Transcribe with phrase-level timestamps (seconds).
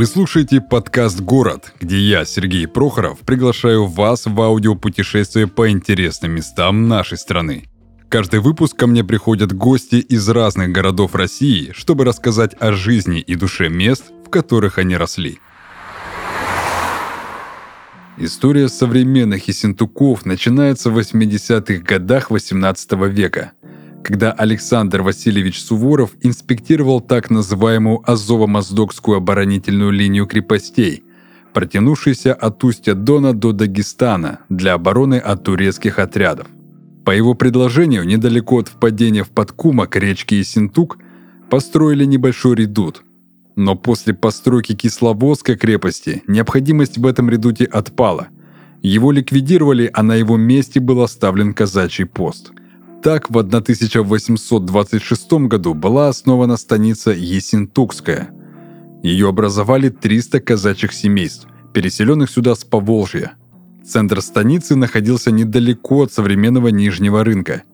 [0.00, 6.88] Вы слушаете подкаст «Город», где я, Сергей Прохоров, приглашаю вас в аудиопутешествие по интересным местам
[6.88, 7.66] нашей страны.
[8.08, 13.34] Каждый выпуск ко мне приходят гости из разных городов России, чтобы рассказать о жизни и
[13.34, 15.38] душе мест, в которых они росли.
[18.16, 23.52] История современных Ессентуков начинается в 80-х годах 18 века,
[24.02, 31.04] когда Александр Васильевич Суворов инспектировал так называемую Азово-Моздокскую оборонительную линию крепостей,
[31.52, 36.48] протянувшуюся от устья Дона до Дагестана для обороны от турецких отрядов.
[37.04, 40.98] По его предложению, недалеко от впадения в Подкума к речке Ессентук
[41.50, 43.02] построили небольшой редут.
[43.56, 48.28] Но после постройки Кисловодской крепости необходимость в этом редуте отпала.
[48.82, 52.52] Его ликвидировали, а на его месте был оставлен казачий пост.
[53.02, 58.30] Так, в 1826 году была основана станица Ессентукская.
[59.02, 63.32] Ее образовали 300 казачьих семейств, переселенных сюда с Поволжья–
[63.90, 67.64] Центр станицы находился недалеко от современного Нижнего рынка.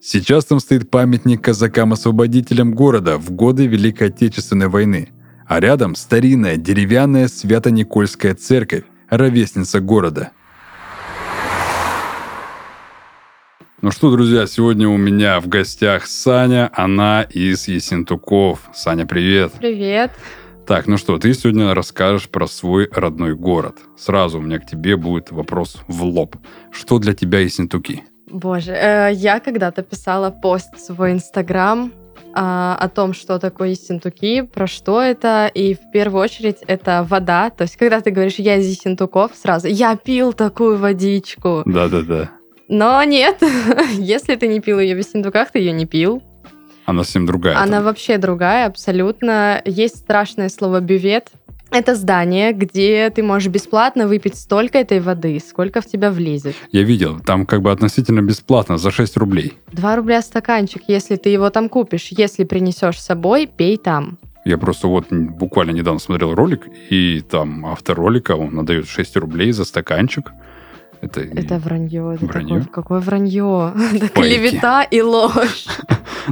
[0.00, 5.10] Сейчас там стоит памятник казакам-освободителям города в годы Великой Отечественной войны,
[5.46, 10.30] а рядом старинная деревянная Свято-Никольская церковь, ровесница города.
[13.80, 18.68] Ну что, друзья, сегодня у меня в гостях Саня, она из Есентуков.
[18.74, 19.52] Саня, привет.
[19.52, 20.10] Привет.
[20.66, 23.76] Так, ну что, ты сегодня расскажешь про свой родной город.
[23.96, 26.34] Сразу у меня к тебе будет вопрос в лоб.
[26.72, 28.02] Что для тебя Ессентуки?
[28.28, 31.92] Боже, э, я когда-то писала пост в свой Инстаграм
[32.34, 37.50] а, о том, что такое Ессентуки, про что это, и в первую очередь это вода.
[37.50, 41.62] То есть, когда ты говоришь «я из Ессентуков», сразу «я пил такую водичку».
[41.64, 42.37] Да-да-да.
[42.68, 43.42] Но нет,
[43.92, 46.22] если ты не пил ее в Ессентуках, ты ее не пил.
[46.84, 47.58] Она совсем другая.
[47.58, 47.84] Она там.
[47.84, 49.60] вообще другая, абсолютно.
[49.64, 51.30] Есть страшное слово бювет.
[51.70, 56.56] Это здание, где ты можешь бесплатно выпить столько этой воды, сколько в тебя влезет.
[56.72, 59.52] Я видел, там как бы относительно бесплатно, за 6 рублей.
[59.72, 62.08] 2 рубля стаканчик, если ты его там купишь.
[62.10, 64.16] Если принесешь с собой, пей там.
[64.46, 69.52] Я просто вот буквально недавно смотрел ролик, и там автор ролика, он отдает 6 рублей
[69.52, 70.32] за стаканчик.
[71.00, 72.14] Это, это вранье.
[72.14, 72.58] Это вранье?
[72.60, 73.72] Такое, какое вранье?
[73.94, 75.66] Это клевета и ложь.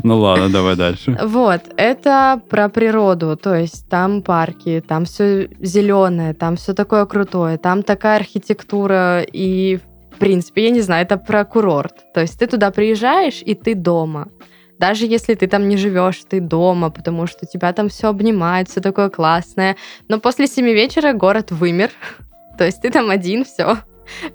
[0.03, 1.19] Ну ладно, давай дальше.
[1.23, 7.57] Вот, это про природу, то есть там парки, там все зеленое, там все такое крутое,
[7.57, 9.79] там такая архитектура и,
[10.13, 12.13] в принципе, я не знаю, это про курорт.
[12.13, 14.29] То есть ты туда приезжаешь, и ты дома.
[14.79, 18.81] Даже если ты там не живешь, ты дома, потому что тебя там все обнимает, все
[18.81, 19.77] такое классное.
[20.09, 21.91] Но после семи вечера город вымер.
[22.59, 23.79] То есть ты там один, все.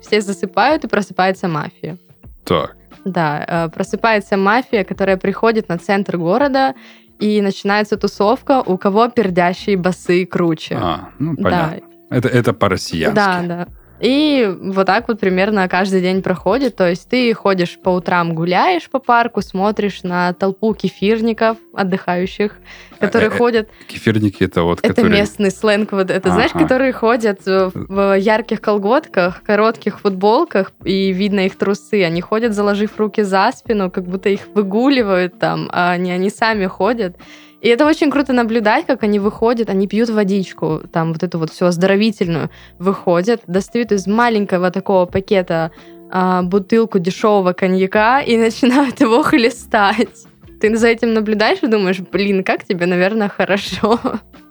[0.01, 1.97] Все засыпают, и просыпается мафия.
[2.43, 2.75] Так.
[3.05, 6.75] Да, э, просыпается мафия, которая приходит на центр города,
[7.19, 10.75] и начинается тусовка, у кого пердящие басы круче.
[10.75, 11.79] А, ну понятно.
[12.09, 12.17] Да.
[12.17, 13.15] Это, это по-россиянски.
[13.15, 13.67] Да, да.
[14.01, 16.75] И вот так вот примерно каждый день проходит.
[16.75, 22.55] То есть ты ходишь по утрам, гуляешь по парку, смотришь на толпу кефирников отдыхающих,
[22.99, 23.69] которые а, ходят...
[23.87, 24.79] Кефирники это вот...
[24.79, 25.19] Это которые...
[25.19, 26.33] местный сленг, вот это, ага.
[26.33, 32.03] знаешь, которые ходят в ярких колготках, коротких футболках, и видно их трусы.
[32.03, 36.65] Они ходят, заложив руки за спину, как будто их выгуливают там, а не они сами
[36.65, 37.15] ходят.
[37.61, 41.51] И это очень круто наблюдать, как они выходят, они пьют водичку, там вот эту вот
[41.51, 42.49] всю оздоровительную,
[42.79, 45.71] выходят, достают из маленького такого пакета
[46.09, 50.25] а, бутылку дешевого коньяка и начинают его хлестать.
[50.61, 53.99] Ты за этим наблюдаешь и думаешь, блин, как тебе, наверное, хорошо.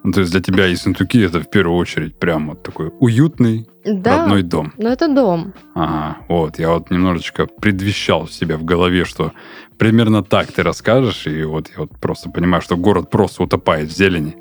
[0.03, 4.17] Ну, то есть для тебя Ессентуки это в первую очередь прям вот такой уютный да,
[4.17, 4.73] родной дом.
[4.77, 5.53] Ну, это дом.
[5.73, 6.59] Ага, вот.
[6.59, 9.31] Я вот немножечко предвещал себя в голове, что
[9.77, 13.95] примерно так ты расскажешь, и вот я вот просто понимаю, что город просто утопает в
[13.95, 14.35] зелени.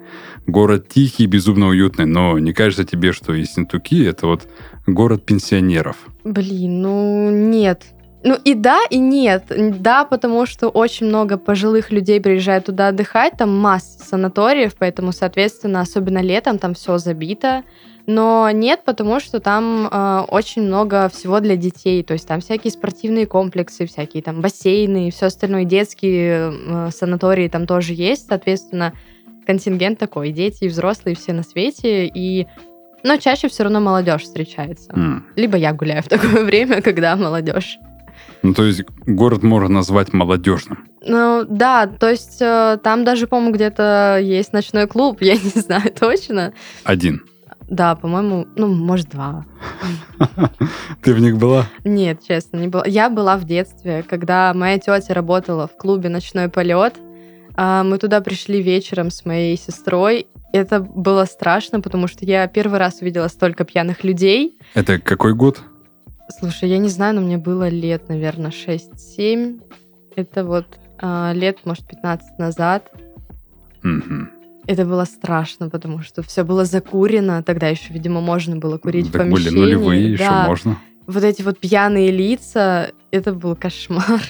[0.46, 4.48] Город тихий, безумно уютный, но не кажется тебе, что Ессентуки это вот
[4.86, 5.96] город пенсионеров?
[6.24, 7.84] Блин, ну нет.
[8.22, 9.44] Ну и да, и нет.
[9.80, 15.80] Да, потому что очень много пожилых людей приезжают туда отдыхать, там масса санаториев, поэтому, соответственно,
[15.80, 17.64] особенно летом там все забито.
[18.06, 22.02] Но нет, потому что там э, очень много всего для детей.
[22.02, 25.64] То есть там всякие спортивные комплексы, всякие там бассейны и все остальное.
[25.64, 28.26] Детские э, санатории там тоже есть.
[28.26, 28.94] Соответственно,
[29.46, 30.32] контингент такой.
[30.32, 32.06] Дети и взрослые все на свете.
[32.06, 32.48] И
[33.02, 34.90] но чаще все равно молодежь встречается.
[34.90, 35.20] Mm.
[35.36, 37.78] Либо я гуляю в такое время, когда молодежь.
[38.42, 40.86] Ну, то есть город можно назвать молодежным.
[41.02, 45.92] Ну, да, то есть э, там даже, по-моему, где-то есть ночной клуб, я не знаю
[45.98, 46.52] точно.
[46.84, 47.22] Один.
[47.68, 49.44] Да, по-моему, ну, может, два.
[51.02, 51.66] Ты в них была?
[51.84, 52.84] Нет, честно, не была.
[52.86, 56.94] Я была в детстве, когда моя тетя работала в клубе «Ночной полет»,
[57.62, 60.26] А мы туда пришли вечером с моей сестрой.
[60.52, 64.58] Это было страшно, потому что я первый раз увидела столько пьяных людей.
[64.74, 65.60] Это какой год?
[66.38, 69.60] Слушай, я не знаю, но мне было лет, наверное, 6-7.
[70.16, 70.66] Это вот
[70.98, 72.90] а, лет, может, 15 назад.
[73.82, 74.30] Мгм.
[74.66, 77.42] Это было страшно, потому что все было закурено.
[77.42, 79.60] Тогда еще, видимо, можно было курить в Так были помещении.
[79.60, 80.46] нулевые, еще Да.
[80.46, 80.76] можно.
[81.06, 84.20] Вот эти вот пьяные лица, это был кошмар.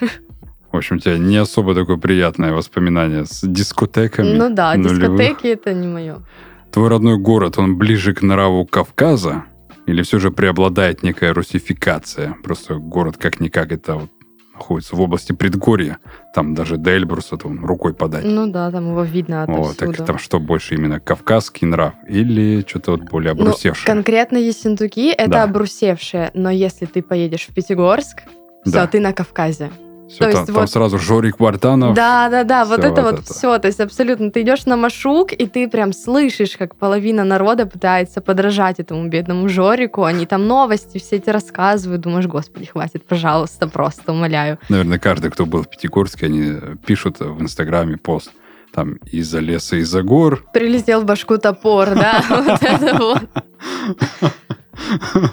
[0.72, 4.32] В общем, у тебя не особо такое приятное воспоминание с дискотеками.
[4.34, 5.18] Ну да, нулевых.
[5.18, 6.20] дискотеки это не мое.
[6.70, 9.44] Твой родной город, он ближе к нраву Кавказа?
[9.90, 12.36] Или все же преобладает некая русификация?
[12.44, 14.10] Просто город как-никак это вот
[14.54, 15.98] находится в области предгорья.
[16.34, 18.24] Там даже до Эльбруса там рукой подать.
[18.24, 19.92] Ну да, там его видно Вот, отовсюду.
[19.96, 23.86] так там что больше именно кавказский нрав или что-то вот более Ну, обрусевшее?
[23.86, 25.42] конкретно Ессентуки это Да.
[25.44, 28.22] обрусевшее, но если ты поедешь в Пятигорск,
[28.64, 28.86] все, Да.
[28.86, 29.70] ты на Кавказе.
[30.10, 31.94] Всё, то там, есть там вот- сразу Жорик Вартанов.
[31.94, 33.32] Да, да, да, вот всё это вот вот это.
[33.32, 34.32] все, то есть абсолютно.
[34.32, 39.48] Ты идешь на маршрут, и ты прям слышишь, как половина народа пытается подражать этому бедному
[39.48, 40.02] Жорику.
[40.02, 42.02] Они там новости все эти рассказывают.
[42.02, 44.58] Думаешь, господи, хватит, пожалуйста, просто умоляю.
[44.68, 46.54] Наверное, каждый, кто был в Пятигорске, они
[46.84, 48.32] пишут в Инстаграме пост.
[48.72, 50.44] Там из-за леса, из-за гор.
[50.52, 53.22] Прилетел в башку топор, да, вот это вот.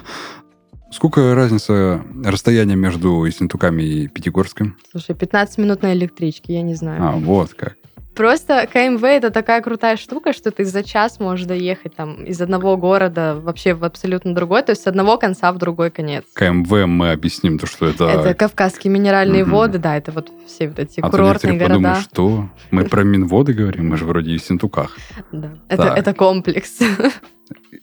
[0.90, 4.76] Сколько разница расстояния между Ессентуками и Пятигорском?
[4.90, 7.02] Слушай, 15 минут на электричке, я не знаю.
[7.02, 7.76] А, вот как.
[8.16, 12.76] Просто КМВ это такая крутая штука, что ты за час можешь доехать там из одного
[12.76, 16.24] города вообще в абсолютно другой, то есть с одного конца в другой конец.
[16.34, 18.06] КМВ мы объясним, то, что это...
[18.06, 19.52] Это Кавказские минеральные Мгм.
[19.52, 21.76] воды, да, это вот все вот эти а то курортные некоторые города.
[21.76, 24.96] подумают, что мы про Минводы говорим, мы же вроде в Ессентуках.
[25.30, 25.52] Да.
[25.68, 26.78] Это, это комплекс.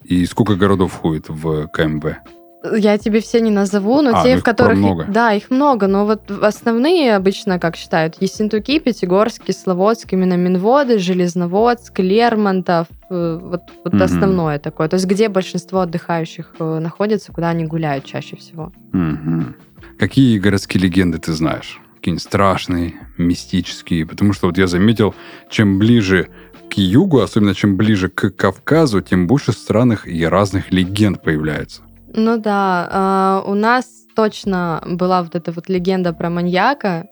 [0.04, 2.18] И сколько городов входит в КМВ?
[2.78, 4.78] Я тебе все не назову, но А, те, ну в которых...
[4.78, 5.06] много.
[5.08, 12.00] Да, их много, но вот основные обычно, как считают, Ессентуки, Пятигорск, Кисловодск, именно Минводы, Железноводск,
[12.00, 14.04] Лермонтов, э, вот, вот Мгм.
[14.04, 14.88] основное такое.
[14.88, 18.72] То есть где большинство отдыхающих э, находится, куда они гуляют чаще всего.
[18.94, 19.56] Мгм.
[20.00, 21.80] Какие городские легенды ты знаешь?
[21.96, 24.06] Какие-нибудь страшные, мистические?
[24.06, 25.16] Потому что вот я заметил,
[25.50, 26.28] чем ближе
[26.70, 31.82] к югу, особенно чем ближе к Кавказу, тем больше странных и разных легенд появляется.
[32.18, 33.86] Ну да, а, у нас
[34.16, 37.10] точно была вот эта вот легенда про маньяка.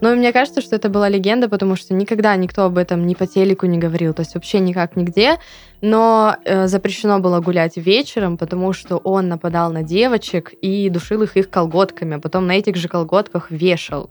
[0.00, 3.26] Но мне кажется, что это была легенда, потому что никогда никто об этом ни по
[3.26, 5.38] телеку не говорил, то есть вообще никак нигде.
[5.80, 11.36] Но э, запрещено было гулять вечером, потому что он нападал на девочек и душил их
[11.36, 14.10] их колготками, а потом на этих же колготках вешал.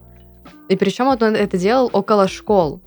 [0.68, 2.82] И причем вот он это делал около школ.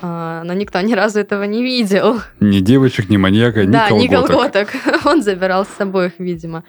[0.00, 2.20] А, но никто ни разу этого не видел.
[2.40, 4.00] Ни девочек, ни маньяка, ни Да, колготок.
[4.02, 4.68] не колготок.
[5.04, 6.64] Он забирал с собой их, видимо.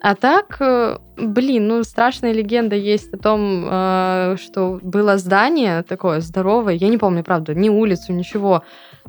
[0.00, 6.20] А так, э, блин, ну страшная легенда есть о том, э, что было здание такое
[6.20, 8.62] здоровое, я не помню, правда, ни улицу, ничего,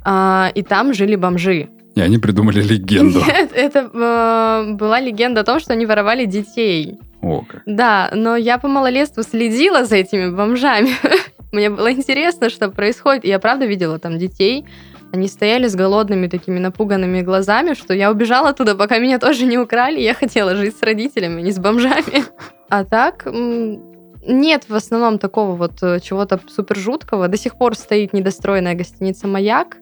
[0.04, 1.68] А, и там жили бомжи.
[1.96, 3.20] И они придумали легенду.
[3.28, 6.98] Нет, это э, была легенда о том, что они воровали детей.
[7.22, 7.64] О, как.
[7.66, 10.92] Да, но я по малолетству следила за этими бомжами.
[11.52, 13.26] Мне было интересно, что происходит.
[13.26, 14.66] Я правда видела там детей.
[15.14, 19.58] Они стояли с голодными такими напуганными глазами, что я убежала оттуда, пока меня тоже не
[19.58, 20.02] украли.
[20.02, 22.24] Я хотела жить с родителями, а не с бомжами.
[22.68, 23.28] А так,
[24.26, 27.28] нет в основном такого вот э, чего-то супер жуткого.
[27.28, 29.78] До сих пор стоит недостроенная гостиница «Маяк»,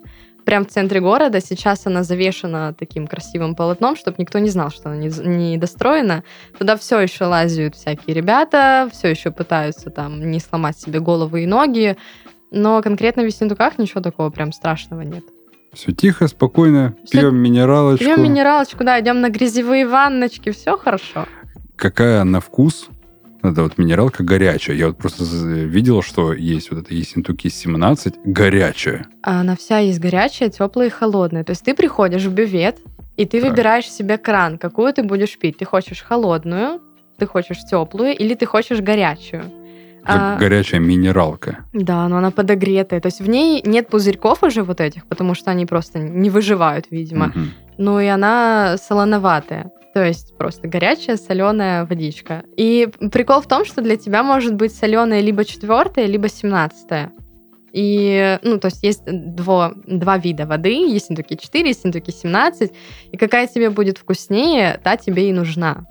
[0.45, 1.39] прям в центре города.
[1.39, 6.23] Сейчас она завешена таким красивым полотном, чтобы никто не знал, что она не, не достроена.
[6.57, 11.47] Туда все еще лазят всякие ребята, все еще пытаются там не сломать себе головы и
[11.47, 11.97] ноги.
[12.51, 15.23] Но конкретно в Весендуках ничего такого прям страшного нет.
[15.73, 18.05] Все тихо, спокойно, Всё- пьем минералочку.
[18.05, 21.25] Пьем минералочку, да, идем на грязевые ванночки, все хорошо.
[21.75, 22.89] Какая на вкус?
[23.43, 24.77] Это вот минералка горячая.
[24.77, 29.05] Я вот просто з- видел, что есть вот это Ессентуки 17 горячая.
[29.21, 31.43] А Она вся есть горячая, теплая и холодная.
[31.43, 32.77] То есть ты приходишь в бювет,
[33.17, 33.49] и ты Так.
[33.49, 35.57] выбираешь себе кран, какую ты будешь пить.
[35.57, 36.79] Ты хочешь холодную,
[37.17, 39.43] ты хочешь теплую, или ты хочешь горячую.
[40.05, 41.59] Это А, горячая минералка.
[41.73, 42.99] Да, но она подогретая.
[43.01, 46.87] То есть в ней нет пузырьков уже вот этих, потому что они просто не выживают,
[46.91, 47.27] видимо.
[47.27, 47.51] Мгм.
[47.77, 49.71] Ну и она солоноватая.
[49.93, 52.43] То есть просто горячая соленая водичка.
[52.57, 57.11] И прикол в том, что для тебя может быть соленая либо четвертая, либо семнадцатая.
[57.73, 62.71] И, ну, то есть есть дво, два вида воды, есть Синтуки 4, есть Синтуки 17,
[63.11, 65.85] и какая тебе будет вкуснее, та тебе и нужна.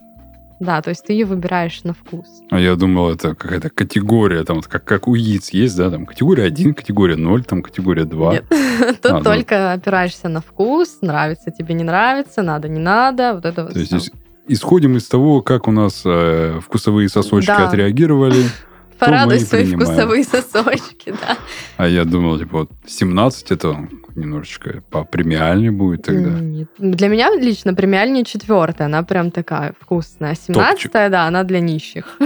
[0.62, 2.26] Да, то есть ты ее выбираешь на вкус.
[2.50, 6.45] А я думал, это какая-то категория, там как, как у яиц есть, да, там категория
[6.45, 8.33] 1, категория 0, там категория 2.
[8.33, 8.45] Нет.
[9.02, 9.25] Тут А, ну.
[9.25, 13.81] только опираешься на вкус, нравится тебе, не нравится, надо, не надо, вот это вот То
[13.81, 14.12] есть
[14.47, 17.69] исходим из того, как у нас э, вкусовые сосочки Да.
[17.69, 18.45] отреагировали.
[19.06, 19.90] Порадуй свои принимаем.
[19.90, 21.37] вкусовые сосочки, да.
[21.76, 26.30] А я думал, типа, вот 17 это немножечко попремиальнее будет тогда.
[26.40, 26.68] Нет.
[26.78, 30.35] Для меня лично премиальнее четвертая, она прям такая вкусная.
[30.35, 32.18] Семнадцатая, да, она для нищих.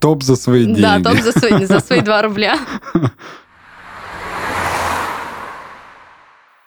[0.00, 0.82] Топ за свои деньги.
[0.82, 2.58] Да, топ за свои, за свои 2 рубля.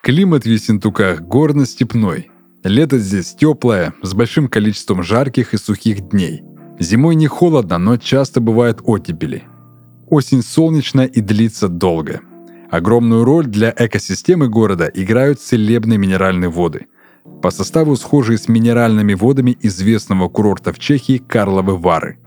[0.01, 2.31] Климат в Ессентуках горно-степной.
[2.63, 6.41] Лето здесь теплое, с большим количеством жарких и сухих дней.
[6.79, 9.43] Зимой не холодно, но часто бывают оттепели.
[10.09, 12.21] Осень солнечная и длится долго.
[12.69, 16.87] Огромную роль для экосистемы города играют целебные минеральные воды.
[17.41, 22.19] По составу схожие с минеральными водами известного курорта в Чехии Карловы Вары.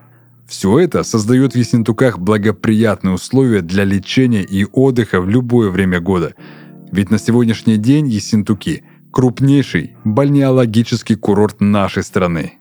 [0.46, 6.34] Все это создает в Ессентуках благоприятные условия для лечения и отдыха в любое время года.
[6.90, 12.59] Ведь на сегодняшний день Ессентуки– крупнейший бальнеологический курорт нашей страны.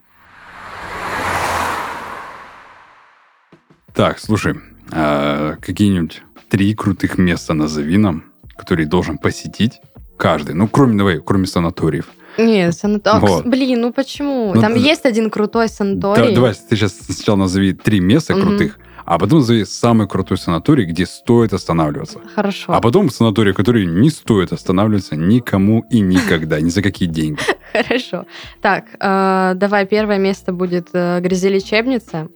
[3.99, 4.55] Так, слушай,
[4.93, 8.23] а какие-нибудь три крутых места назови нам,
[8.57, 9.81] которые должен посетить
[10.15, 10.55] каждый.
[10.55, 12.05] Ну, кроме, давай, кроме санаториев.
[12.37, 13.27] Не, санаторий.
[13.27, 13.45] Вот.
[13.45, 14.53] Блин, ну почему?
[14.55, 16.33] Ну, Там да- есть один крутой Да- санаторий.
[16.33, 18.47] давай ты сейчас сначала назови три места Мгм.
[18.47, 22.19] крутых, а потом назови самый крутой санаторий, где стоит останавливаться.
[22.33, 22.71] Хорошо.
[22.71, 27.41] А потом санаторий, который не стоит останавливаться никому и никогда, ни за какие деньги.
[27.73, 28.25] Хорошо.
[28.61, 32.29] Так, э, давай первое место будет э, грязелечебница.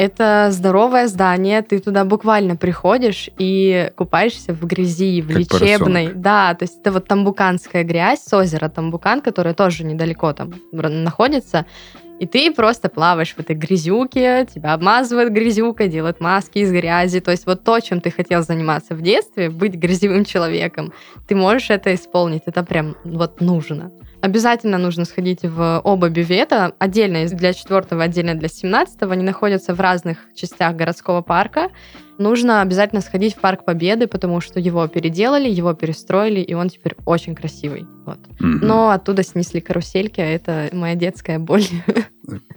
[0.00, 5.76] Это здоровое здание, ты туда буквально приходишь и купаешься в грязи, в Как лечебной.
[5.78, 6.20] поросенок.
[6.22, 11.66] Да, то есть это вот тамбуканская грязь с озера Тамбукан, которое тоже недалеко там находится.
[12.18, 17.20] И ты просто плаваешь в этой грязюке, тебя обмазывают грязюкой, делают маски из грязи.
[17.20, 20.94] То есть вот то, чем ты хотел заниматься в детстве, быть грязевым человеком,
[21.28, 22.44] ты можешь это исполнить.
[22.46, 23.90] Это прям вот нужно.
[24.22, 26.72] Обязательно нужно сходить в оба бювета.
[26.78, 29.14] Отдельно для четвертого, отдельно для семнадцатого.
[29.14, 31.70] Они находятся в разных частях городского парка.
[32.18, 36.94] Нужно обязательно сходить в Парк Победы, потому что его переделали, его перестроили, и он теперь
[37.06, 37.86] очень красивый.
[38.04, 38.18] Вот.
[38.38, 38.66] Мгм.
[38.66, 41.64] Но оттуда снесли карусельки, а это моя детская боль.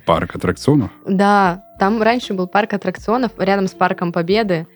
[0.05, 0.91] Парк аттракционов.
[1.08, 4.67] Да, там раньше был парк аттракционов рядом с Парком Победы,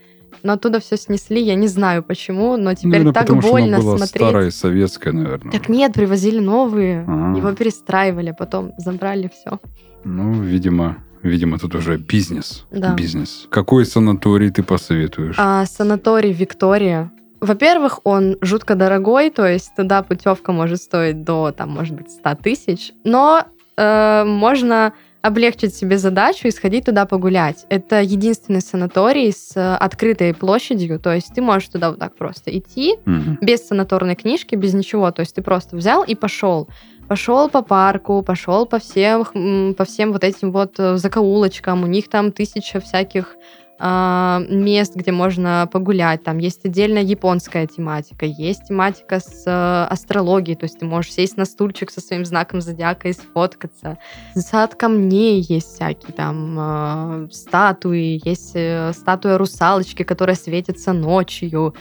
[0.44, 3.78] но оттуда все снесли, я не знаю почему, но теперь Наверное, так потому что больно
[3.80, 4.28] было смотреть.
[4.28, 5.52] старое, советское, наверное.
[5.52, 7.34] Так нет, привозили новые, А.
[7.36, 9.60] его перестраивали, а потом забрали все.
[10.04, 12.66] Ну, видимо, видимо, тут уже бизнес.
[12.72, 12.94] Да.
[12.94, 13.48] Бизнес.
[13.50, 15.36] Какой санаторий ты посоветуешь?
[15.38, 17.12] А санаторий Виктория.
[17.40, 22.36] Во-первых, он жутко дорогой, то есть туда путевка может стоить до, там, может быть, 100
[22.36, 23.44] тысяч, но
[23.76, 24.94] э, можно
[25.28, 27.66] облегчить себе задачу и сходить туда погулять.
[27.70, 32.58] Это единственный санаторий с э, открытой площадью, то есть ты можешь туда вот так просто
[32.58, 33.38] идти, Мгм.
[33.42, 35.12] без санаторной книжки, без ничего.
[35.12, 36.68] То есть ты просто взял и пошел.
[37.08, 41.84] Пошел по парку, пошел по всем, по всем вот этим вот э, закоулочкам.
[41.84, 43.36] У них там тысяча всяких
[43.80, 46.24] мест, где можно погулять.
[46.24, 51.38] Там есть отдельная японская тематика, есть тематика с э, астрологией, то есть ты можешь сесть
[51.38, 53.98] на стульчик со своим знаком зодиака и сфоткаться.
[54.36, 61.76] Сад камней есть всякие, там э, статуи, есть э, статуя русалочки, которая светится ночью.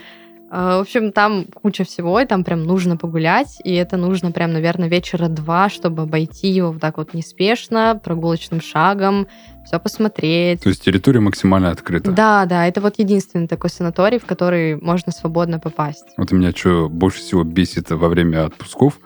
[0.56, 4.54] Э, В общем, там куча всего, и там прям нужно погулять, и это нужно прям,
[4.54, 9.26] наверное, вечера два, чтобы обойти его вот так вот неспешно, прогулочным шагом,
[9.66, 10.62] все посмотреть.
[10.62, 12.10] То есть территория максимально открыта.
[12.10, 16.06] Да, да, это вот единственный такой санаторий, в который можно свободно попасть.
[16.16, 18.98] Вот меня что больше всего бесит во время отпусков,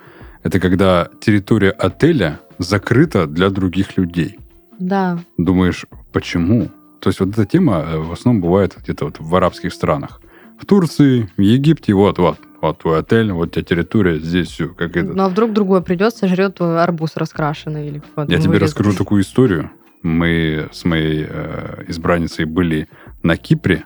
[0.45, 4.39] это когда территория отеля закрыта для других людей.
[4.79, 6.69] Да, Думаешь, почему?
[7.01, 10.21] То есть вот эта тема э, в основном бывает где-то вот в арабских странах.
[10.61, 14.69] В Турции, в Египте, вот, вот, вот твой отель, вот у тебя территория, здесь все,
[14.69, 15.13] как это.
[15.13, 18.59] ну а вдруг другой придет, сожрет твой арбуз раскрашенный или Я тебе вырезанный.
[18.59, 19.71] расскажу такую историю.
[20.03, 22.89] Мы с моей э, избранницей были
[23.23, 23.85] на Кипре,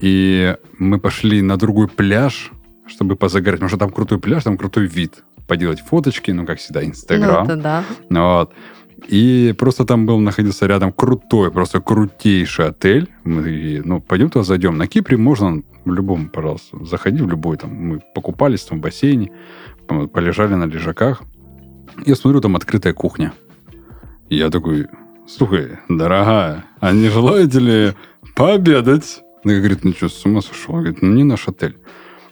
[0.00, 2.50] и мы пошли на другой пляж,
[2.86, 5.24] чтобы позагорать, потому что там крутой пляж, там крутой вид.
[5.46, 7.44] Поделать фоточки, ну, как всегда, Ну, Инстаграм.
[7.46, 7.84] это да.
[8.10, 8.52] Вот.
[9.06, 13.08] И просто там был, находился рядом крутой, просто крутейший отель.
[13.24, 14.76] Мы, ну, пойдем туда зайдем.
[14.76, 17.56] На Кипре можно в любом, пожалуйста, заходи в любой.
[17.56, 19.30] Там, мы покупались там в бассейне,
[19.86, 21.22] по- полежали на лежаках.
[22.04, 23.32] Я смотрю, там открытая кухня.
[24.28, 24.88] Я такой,
[25.26, 27.92] слушай, дорогая, а не желаете ли
[28.34, 29.22] пообедать?
[29.44, 30.74] Она говорит, ну что, с ума сошел?
[30.74, 31.78] Она говорит, ну не наш отель.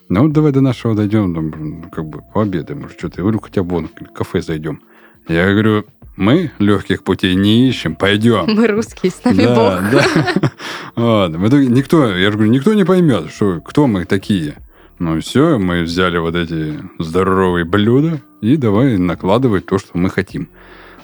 [0.09, 3.19] Ну вот давай до нашего дойдем, там, как бы пообедаем, может, что-то.
[3.19, 4.83] Я говорю, хотя бы вон, в кафе зайдем.
[5.29, 5.85] Я говорю,
[6.17, 8.47] мы легких путей не ищем, пойдем.
[8.49, 9.91] Мы русские, с нами Бог.
[9.93, 10.53] да.
[10.97, 11.37] Вот.
[11.37, 14.57] В итоге никто, я же говорю, никто не поймет, что, кто мы такие.
[14.99, 20.49] Ну все, мы взяли вот эти здоровые блюда и давай накладывать то, что мы хотим.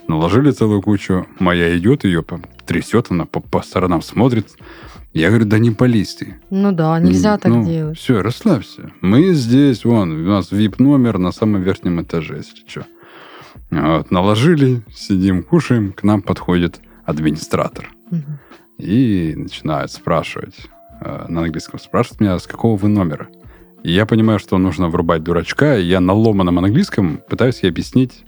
[0.08, 1.26] Наложили целую кучу.
[1.38, 2.24] Моя идет, ее
[2.66, 4.48] трясет, она по, по сторонам смотрит.
[5.12, 6.36] Я говорю, да не пались ты.
[6.48, 7.98] Ну да, нельзя так ну, делать.
[7.98, 8.92] Все, расслабься.
[9.02, 12.86] Мы здесь, вон, у нас VIP-номер на самом верхнем этаже, если что.
[13.72, 17.90] Вот, наложили, сидим, кушаем, к нам подходит администратор.
[18.78, 20.54] И начинает спрашивать,
[21.00, 23.28] э, на английском спрашивает меня, с какого вы номера.
[23.82, 28.24] И я понимаю, что нужно врубать дурачка, и я на ломаном английском пытаюсь ей объяснить.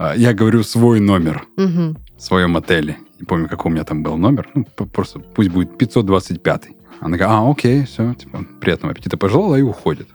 [0.00, 1.96] э, Я говорю свой номер Мгм.
[2.16, 2.96] в своем отеле.
[3.20, 4.48] Не помню, какой у меня там был номер.
[4.54, 6.68] Ну, просто пусть будет 525.
[7.00, 10.08] Она говорит, а, окей, все, типа, приятного аппетита пожелала и уходит.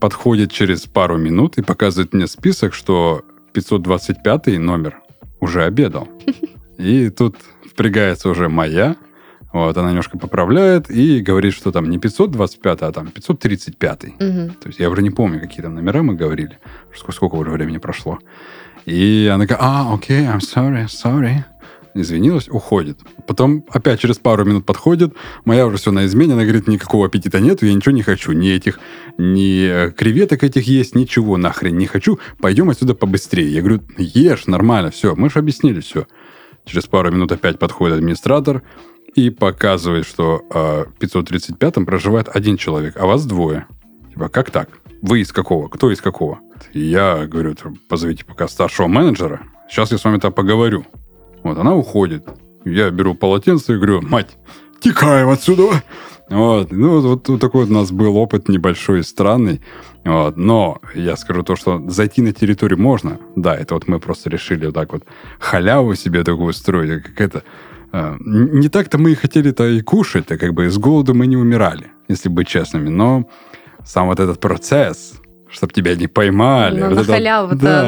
[0.00, 3.22] Подходит через пару минут и показывает мне список, что
[3.58, 5.00] 525 номер
[5.40, 6.08] уже обедал.
[6.78, 7.36] И тут
[7.68, 8.96] впрягается уже моя.
[9.52, 14.04] Вот, она немножко поправляет и говорит, что там не 525, а там 535.
[14.20, 14.50] Мгм.
[14.50, 16.58] То есть я уже не помню, какие там номера мы говорили.
[16.94, 18.18] Сколько, сколько уже времени прошло.
[18.84, 21.44] И она говорит, а, окей, I'm sorry, sorry.
[22.00, 23.00] Извинилась, уходит.
[23.26, 25.14] Потом опять через пару минут подходит,
[25.44, 28.48] моя уже все на измене, она говорит, никакого аппетита нету, я ничего не хочу, ни
[28.48, 28.78] этих,
[29.18, 33.52] ни э, креветок этих есть, ничего нахрен не хочу, пойдем отсюда побыстрее.
[33.52, 36.06] Я говорю, ешь, нормально, все, мы же объяснили все.
[36.64, 38.62] Через пару минут опять подходит администратор
[39.16, 43.66] и показывает, что э, в 535-м проживает один человек, а вас двое.
[44.10, 44.68] Типа, как так?
[45.02, 45.68] Вы из какого?
[45.68, 46.38] Кто из какого?
[46.72, 47.56] Я говорю,
[47.88, 50.86] позовите пока старшего менеджера, сейчас я с вами там поговорю.
[51.42, 52.28] Вот, она уходит.
[52.64, 54.36] Я беру полотенце и говорю, мать,
[54.80, 55.82] текаем отсюда.
[56.30, 59.62] Вот, ну, вот, вот такой вот у нас был опыт небольшой и странный.
[60.04, 63.18] Вот, но я скажу то, что зайти на территорию можно.
[63.36, 65.04] Да, это вот мы просто решили вот так вот
[65.38, 67.02] халяву себе такую строить.
[67.02, 67.42] Как это...
[67.92, 71.36] э, не так-то мы и хотели-то и кушать, а как бы с голоду мы не
[71.36, 72.90] умирали, если быть честными.
[72.90, 73.28] Но
[73.86, 75.14] сам вот этот процесс,
[75.50, 76.80] чтобы тебя не поймали.
[76.80, 77.82] Ну, вот на это- халяву, да,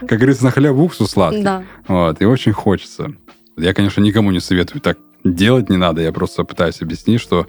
[0.00, 1.42] да, Как говорится, на халяву уксус сладкий.
[1.42, 1.62] да.
[1.88, 3.12] Вот, и очень хочется.
[3.56, 6.02] Я, конечно, никому не советую так делать не надо.
[6.02, 7.46] Я просто пытаюсь объяснить, что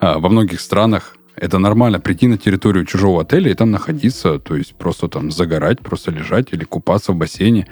[0.00, 4.54] а, во многих странах это нормально прийти на территорию чужого отеля и там находиться, то
[4.56, 7.66] есть просто там загорать, просто лежать или купаться в бассейне.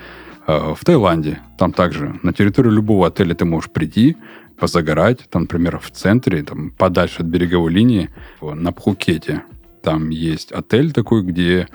[0.47, 4.16] А, В Таиланде там также на территорию любого отеля ты можешь прийти,
[4.59, 8.11] позагорать, там, например, в центре, там, подальше от береговой линии,
[8.43, 9.43] на Пхукете.
[9.83, 11.69] Там есть отель такой, где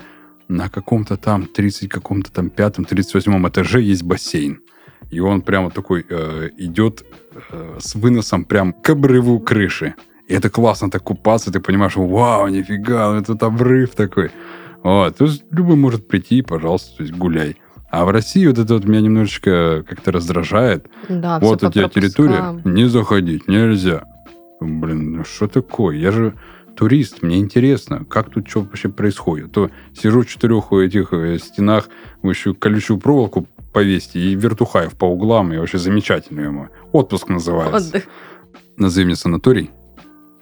[0.48, 4.62] на каком-то там 30 каком-то там пятом, 38 этаже есть бассейн.
[5.10, 7.06] И он прямо такой э, идет
[7.52, 9.96] э, с выносом прям к обрыву крыши.
[10.28, 14.32] И это классно так купаться, ты понимаешь, вау, нифига, этот обрыв такой.
[14.84, 17.58] Вот, то есть любой может прийти, пожалуйста, то есть гуляй.
[17.90, 20.88] А в России вот это вот меня немножечко как-то раздражает.
[21.08, 24.04] Да, вот у тебя территория, не заходить, нельзя.
[24.60, 25.96] Блин, ну что такое?
[25.98, 26.34] Я же
[26.76, 29.52] турист, мне интересно, как тут что вообще происходит.
[29.52, 31.90] То сижу в четырех этих э, стенах,
[32.22, 36.70] вы еще колючую проволоку повесьте и вертухаев по углам, и вообще замечательно ему.
[36.92, 37.90] Отпуск называется.
[37.90, 38.08] Отдых.
[38.78, 39.72] Назови мне санаторий,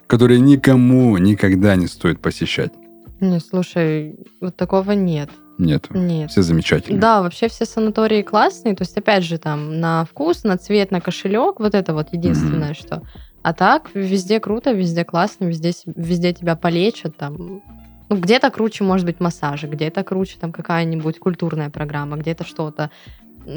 [0.06, 2.72] который никому никогда не стоит посещать.
[3.20, 5.30] Не, слушай, вот такого нет.
[5.56, 6.30] Нет, Нет.
[6.30, 7.00] все замечательные.
[7.00, 8.74] Да, вообще все санатории классные.
[8.74, 11.60] То есть, опять же, там на вкус, на цвет, на кошелек.
[11.60, 13.02] Вот это вот единственное, что.
[13.44, 17.14] А так, везде круто, везде классно, везде, везде тебя полечат.
[17.18, 17.60] Там.
[18.08, 22.90] Ну, где-то круче, может быть, массажи, где-то круче там какая-нибудь культурная программа, где-то что-то.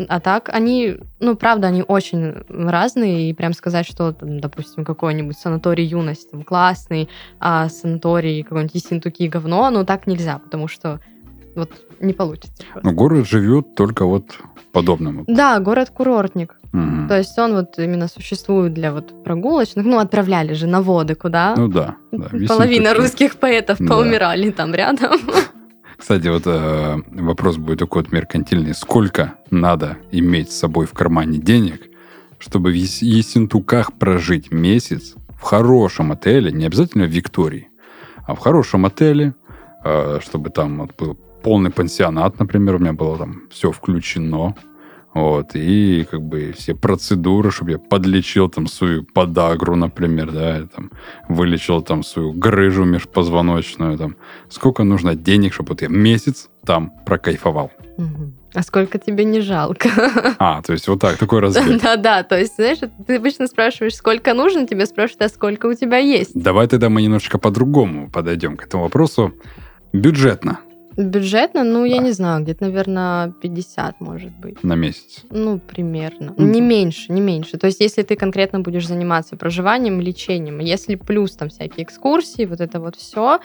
[0.10, 5.38] А так, они, ну, правда, они очень разные, и прям сказать, что, там, допустим, какой-нибудь
[5.38, 7.08] санаторий юность там классный,
[7.40, 11.00] а санаторий какой-нибудь Ессентуки говно, ну, так нельзя, потому что
[11.56, 11.72] вот
[12.02, 12.62] не получится.
[12.74, 12.90] просто.
[12.90, 14.38] Но город живет только вот
[14.72, 15.18] подобным.
[15.20, 15.28] вот.
[15.28, 16.56] Да, город-курортник.
[16.74, 17.08] Мгм.
[17.08, 19.86] То есть он вот именно существует для вот прогулочных.
[19.86, 21.56] Ну, отправляли же на воды куда.
[21.58, 21.96] Ну да.
[22.12, 22.98] да, Половина Ессентуки.
[23.02, 23.88] русских поэтов Да.
[23.88, 25.12] поумирали там рядом.
[25.98, 28.76] Кстати, вот э, вопрос будет такой вот меркантильный.
[28.76, 31.82] Сколько надо иметь с собой в кармане денег,
[32.38, 37.70] чтобы в Ес- Ессентуках прожить месяц в хорошем отеле, не обязательно в Виктории,
[38.28, 39.34] а в хорошем отеле,
[39.84, 41.18] э, чтобы там вот был
[41.48, 44.54] полный пансионат, например, у меня было там все включено,
[45.14, 50.66] вот, и как бы все процедуры, чтобы я подлечил там свою подагру, например, да, и
[50.66, 50.92] там
[51.30, 54.18] вылечил там свою грыжу межпозвоночную, там,
[54.50, 57.72] сколько нужно денег, чтобы вот я месяц там прокайфовал.
[58.54, 59.88] А сколько тебе не жалко?
[60.40, 61.82] А, то есть вот так, такой разбег.
[61.82, 65.98] Да-да, то есть, знаешь, ты обычно спрашиваешь, сколько нужно, тебе спрашивают, а сколько у тебя
[65.98, 66.32] есть?
[66.34, 69.34] Давай тогда мы немножечко по-другому подойдем к этому вопросу.
[69.94, 70.60] Бюджетно
[70.98, 72.04] Бюджетно, ну, я Да.
[72.04, 74.64] не знаю, где-то, наверное, 50, может быть.
[74.64, 75.24] на месяц.
[75.30, 76.34] Ну, примерно.
[76.38, 76.52] Мгм.
[76.52, 77.58] Не меньше, не меньше.
[77.58, 82.62] То есть, если ты конкретно будешь заниматься проживанием, лечением, если плюс там всякие экскурсии, вот
[82.62, 83.40] это вот все,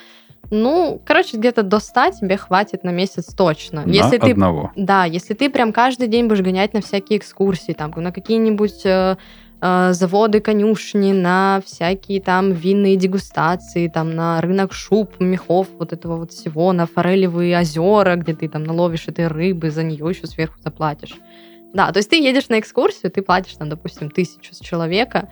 [0.50, 3.86] Ну, короче, где-то до 100 тебе хватит на месяц точно.
[3.86, 4.72] На если ты одного.
[4.74, 8.82] Да, если ты прям каждый день будешь гонять на всякие экскурсии, там, на какие-нибудь
[9.62, 16.16] э, заводы, конюшни, на всякие там винные дегустации, там, на рынок шуб, мехов, вот этого
[16.16, 20.58] вот всего, на форелевые озера, где ты там наловишь этой рыбы, за нее еще сверху
[20.62, 21.14] заплатишь.
[21.72, 25.28] Да, то есть ты едешь на экскурсию, ты платишь там, допустим, тысячу с человека,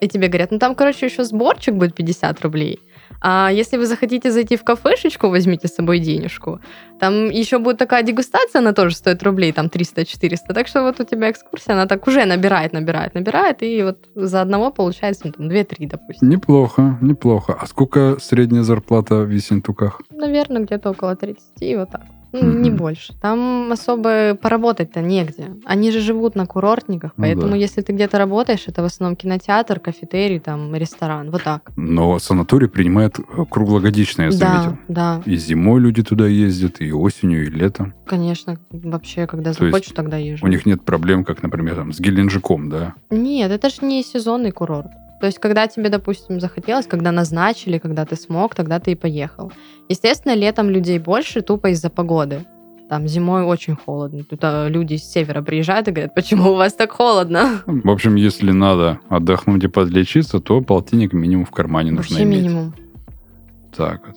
[0.00, 2.78] и тебе говорят, ну там, короче, еще сборчик будет 50 рублей.
[3.20, 6.60] А если вы захотите зайти в кафешечку, возьмите с собой денежку.
[6.98, 10.54] Там еще будет такая дегустация, она тоже стоит рублей, там 300-400.
[10.54, 14.40] Так что вот у тебя экскурсия, она так уже набирает, набирает, набирает, и вот за
[14.40, 16.28] одного получается ну, там 2-3, допустим.
[16.28, 17.56] Неплохо, неплохо.
[17.60, 20.00] А сколько средняя зарплата в Ессентуках?
[20.10, 22.02] Наверное, где-то около 30, вот так.
[22.32, 23.12] Ну, Не больше.
[23.20, 25.50] Там особо поработать-то негде.
[25.64, 27.56] Они же живут на курортниках, Ну поэтому да.
[27.56, 31.30] если ты где-то работаешь, это в основном кинотеатр, кафетерий, там, ресторан.
[31.30, 31.70] Вот так.
[31.76, 34.78] Но санаторий принимает э, круглогодично, я да, заметил.
[34.88, 37.94] да, И зимой люди туда ездят, и осенью, и летом.
[38.06, 38.58] конечно.
[38.70, 40.44] Вообще, когда То захочу, тогда езжу.
[40.44, 42.94] У них нет проблем, как, например, там, с Геленджиком, да?
[43.10, 44.88] Нет, это же не сезонный курорт.
[45.22, 49.52] То есть, когда тебе, допустим, захотелось, когда назначили, когда ты смог, тогда ты и поехал.
[49.88, 52.44] Естественно, летом людей больше тупо из-за погоды.
[52.88, 54.24] Там зимой очень холодно.
[54.24, 57.62] Тут а, люди с севера приезжают и говорят, почему у вас так холодно?
[57.66, 62.42] В общем, если надо отдохнуть и подлечиться, то полтинник минимум в кармане нужно Вообще иметь.
[62.42, 62.74] минимум.
[63.76, 64.16] Так вот.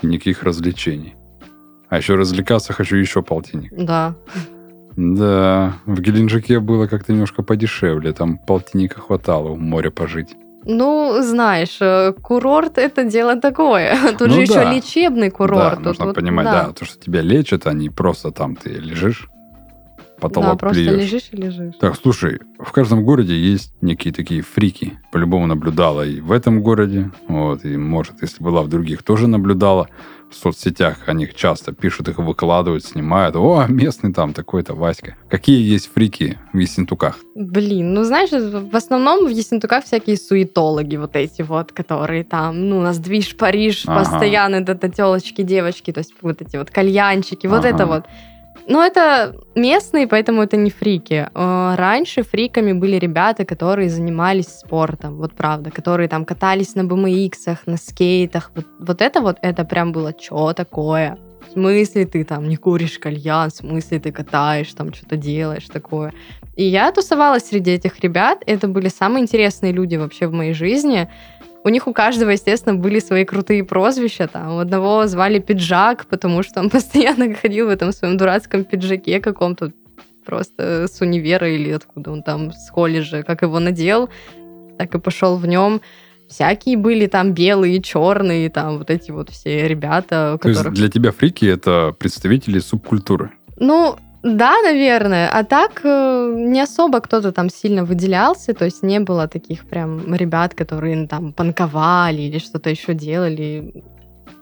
[0.00, 1.14] И никаких развлечений.
[1.90, 3.70] А еще развлекаться хочу еще полтинник.
[3.76, 4.14] Да.
[4.96, 8.12] Да, в Геленджике было как-то немножко подешевле.
[8.12, 10.36] Там полтинника хватало у моря пожить.
[10.66, 13.96] Ну, знаешь, э, курорт это дело такое.
[14.18, 14.72] Тут Ну же еще да.
[14.72, 15.70] лечебный курорт.
[15.70, 16.72] да, Тут нужно вот, понимать, да.
[16.72, 19.28] то, что тебя лечат, а не просто там ты лежишь,
[20.20, 21.00] потолок Да, просто плюешь.
[21.04, 21.74] лежишь и лежишь.
[21.80, 24.98] Так, слушай, в каждом городе есть некие такие фрики.
[25.12, 27.10] По-любому наблюдала и в этом городе.
[27.26, 29.88] Вот, и, может, если была в других, тоже наблюдала.
[30.30, 33.34] В соцсетях о них часто пишут, их выкладывают, снимают.
[33.36, 35.16] О, местный там такой-то Васька.
[35.28, 37.18] Какие есть фрики в Ессентуках?
[37.34, 42.78] Блин, ну знаешь, в основном в Ессентуках всякие суетологи вот эти вот, которые там, ну,
[42.78, 44.00] у нас движ Париж, Ага.
[44.04, 47.68] постоянно это телочки, девочки, то есть вот эти вот кальянчики, вот Ага.
[47.68, 48.04] это вот.
[48.70, 51.28] Но это местные, поэтому это не фрики.
[51.34, 57.58] Э, Раньше фриками были ребята, которые занимались спортом, вот правда, которые там катались на BMX,
[57.66, 58.52] на скейтах.
[58.54, 61.18] Вот, вот это вот, это прям было что такое?
[61.48, 66.12] В смысле ты там не куришь кальян, в смысле ты катаешь, там что-то делаешь такое.
[66.54, 68.44] И я тусовалась среди этих ребят.
[68.46, 71.08] Это были самые интересные люди вообще в моей жизни.
[71.62, 74.26] У них у каждого, естественно, были свои крутые прозвища.
[74.28, 79.20] Там у одного звали Пиджак, потому что он постоянно ходил в этом своем дурацком пиджаке
[79.20, 79.72] каком-то
[80.24, 84.08] просто с универа или откуда он там, с колледжа, как его надел,
[84.78, 85.80] так и пошел в нем.
[86.28, 90.78] Всякие были там белые, черные, там вот эти вот все ребята, То есть которых...
[90.78, 93.32] для тебя фрики это представители субкультуры.
[93.56, 95.30] Ну, да, наверное.
[95.32, 98.52] А так э, не особо кто-то там сильно выделялся.
[98.52, 103.82] То есть не было таких прям ребят, которые ну, там панковали или что-то еще делали.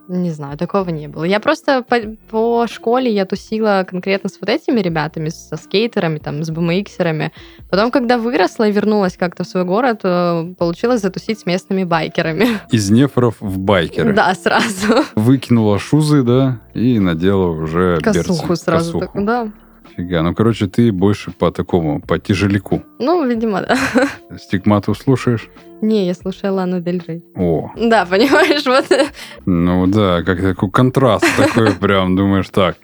[0.09, 1.25] Не знаю, такого не было.
[1.25, 1.97] Я просто по,
[2.31, 7.31] по школе я тусила конкретно с вот этими ребятами, со скейтерами, там, с BMX-ерами.
[7.71, 12.47] Потом, когда выросла и вернулась как-то в свой город, э, получилось затусить с местными байкерами.
[12.73, 14.15] Из нефоров в байкеры.
[14.15, 15.05] Да, сразу.
[15.15, 18.65] Выкинула шузы, да, и надела уже Косуху берцы.
[18.65, 18.99] сразу.
[18.99, 19.13] Косуху.
[19.13, 19.53] так, да.
[19.99, 20.23] Фига.
[20.23, 22.83] Ну, короче, ты больше по такому, по тяжеляку.
[23.01, 23.77] Ну, видимо, да.
[24.39, 25.49] Стигмату слушаешь?
[25.83, 27.25] Не, я слушаю Лану Дель Рей.
[27.37, 28.87] О, Да, понимаешь, вот.
[29.47, 32.77] ну да, как такой контраст такой прям, думаешь, так,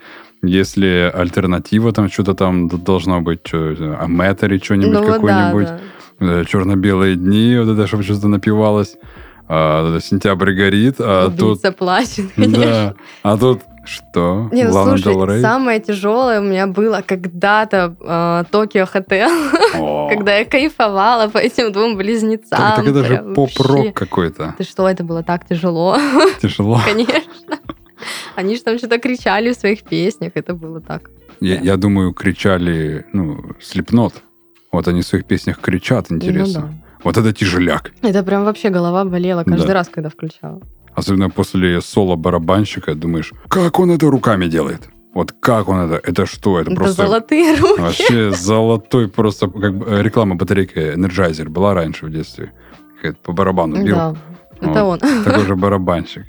[0.43, 5.13] если альтернатива там что-то там д- должно быть, что, о Мэттери что-нибудь Ну вот да,
[5.15, 5.69] какой-нибудь,
[6.21, 6.41] да.
[6.41, 8.97] э, черно-белые дни, вот это, чтобы что-то напивалось,
[9.49, 11.43] а, сентябрь горит, а тут...
[11.59, 12.95] Убийца плачет, Да, конечно.
[13.23, 14.49] а тут что?
[14.53, 15.41] Не, ну Лана слушай, Рей?
[15.43, 19.29] самое тяжелое у меня было когда-то э, Токио Хотел,
[20.09, 22.59] когда я кайфовала по этим двум близнецам.
[22.59, 24.55] так, так это же поп-рок какой-то.
[24.59, 25.97] Ты что, это было так тяжело,
[26.43, 26.81] Тяжело.
[26.85, 27.59] конечно.
[28.37, 31.11] Они же там что-то кричали в своих песнях, это было так.
[31.41, 34.15] Я, я думаю, кричали, ну, слепнот.
[34.73, 36.61] Вот они в своих песнях кричат, интересно.
[36.73, 37.93] Ну Вот это тяжеляк.
[38.03, 38.09] да.
[38.09, 39.75] Это прям вообще голова болела каждый Да.
[39.75, 40.61] раз, когда включала.
[40.95, 44.89] Особенно после соло барабанщика, думаешь, как он это руками делает?
[45.13, 46.01] Вот как он это?
[46.09, 46.59] Это что?
[46.61, 47.81] Это Это просто золотые руки.
[47.81, 52.53] вообще золотой просто, как э, реклама батарейки Energizer была раньше в детстве.
[53.23, 53.97] По барабану бил.
[53.97, 54.15] Да,
[54.61, 54.99] это он.
[54.99, 56.25] Такой же барабанщик.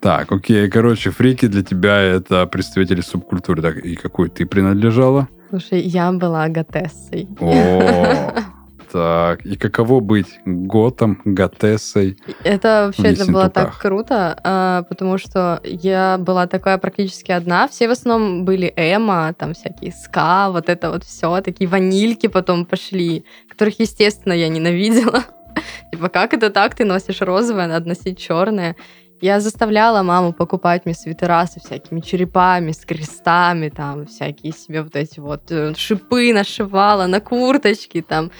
[0.00, 3.62] Так, окей, короче, фрики для тебя это представители субкультуры.
[3.62, 5.28] Так, и какой ты принадлежала?
[5.50, 7.28] Слушай, я была готессой.
[7.40, 8.32] О,
[8.96, 12.16] Так, и каково быть готом, готессой?
[12.44, 17.68] Это вообще это было так круто, а, потому что я была такая практически одна.
[17.68, 22.64] Все в основном были эмо, там всякие ска, вот это вот все, такие ванильки потом
[22.64, 25.24] пошли, которых, естественно, я ненавидела.
[25.92, 26.74] Типа, как это так?
[26.74, 28.76] Ты носишь розовое, надо носить черное.
[29.20, 34.96] Я заставляла маму покупать мне свитера со всякими черепами, с крестами, там, всякие себе вот
[34.96, 38.30] эти вот э, шипы нашивала на курточки, там,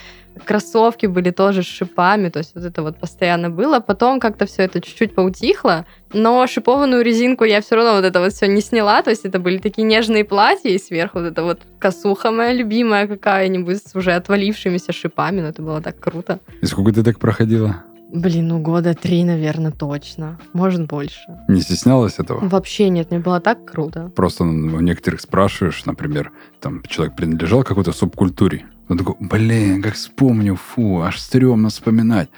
[0.45, 3.81] кроссовки были тоже с шипами, то есть вот это вот постоянно было.
[3.81, 8.33] Потом как-то все это чуть-чуть поутихло, но шипованную резинку я все равно вот это вот
[8.33, 11.61] все не сняла, то есть это были такие нежные платья, и сверху вот эта вот
[11.79, 16.41] косуха моя любимая какая-нибудь с уже отвалившимися шипами, но это было так круто.
[16.63, 17.85] И сколько ты так проходила?
[18.13, 20.39] Блин, ну года три, наверное, точно.
[20.53, 21.19] Может, больше.
[21.49, 22.49] Не стеснялась этого?
[22.49, 24.13] Вообще нет, мне было так круто.
[24.15, 28.65] Просто ну, у некоторых спрашиваешь, например, там человек принадлежал какой-то субкультуре.
[28.89, 32.29] Он такой, блин, как вспомню, фу, аж стрёмно вспоминать.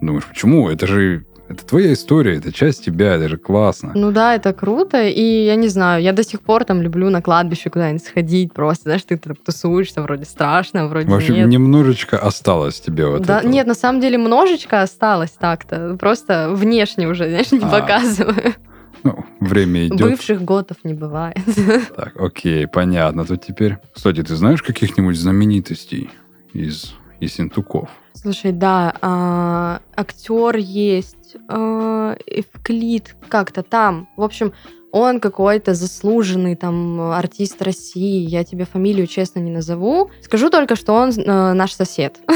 [0.00, 0.68] Думаешь, почему?
[0.70, 3.92] Это же это твоя история, это часть тебя, это же классно.
[3.94, 7.22] Ну да, это круто, и я не знаю, я до сих пор там люблю на
[7.22, 11.48] кладбище куда-нибудь сходить, просто, знаешь, ты так тусуешься, вроде страшно, вроде В общем, нет.
[11.48, 13.48] немножечко осталось тебе вот да, это.
[13.48, 18.54] нет, на самом деле множечко осталось так-то, просто внешне уже, знаешь, не А, показываю.
[19.02, 20.00] Ну, время идет.
[20.00, 21.38] Бывших готов не бывает.
[21.96, 23.24] Так, окей, понятно.
[23.24, 23.78] Тут теперь...
[23.92, 26.10] Кстати, ты знаешь каких-нибудь знаменитостей
[26.52, 27.88] из Ессентуков?
[28.14, 34.08] Слушай, да, а, актер есть, а, Евклид как-то там.
[34.16, 34.52] В общем,
[34.90, 38.26] он какой-то заслуженный там артист России.
[38.26, 40.10] Я тебе фамилию честно не назову.
[40.22, 42.18] Скажу только, что он э, наш сосед.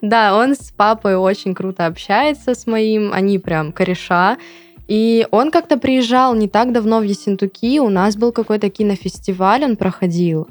[0.00, 4.38] Да, он с папой очень круто общается с моим, они прям кореша.
[4.90, 9.76] И он как-то приезжал не так давно в Ессентуки, у нас был какой-то кинофестиваль, он
[9.76, 10.48] проходил.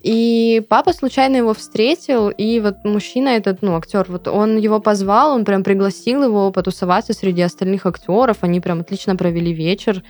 [0.00, 5.34] И папа случайно его встретил, и вот мужчина этот, ну, актер, вот он его позвал,
[5.34, 10.04] он прям пригласил его потусоваться среди остальных актеров, они прям отлично провели вечер.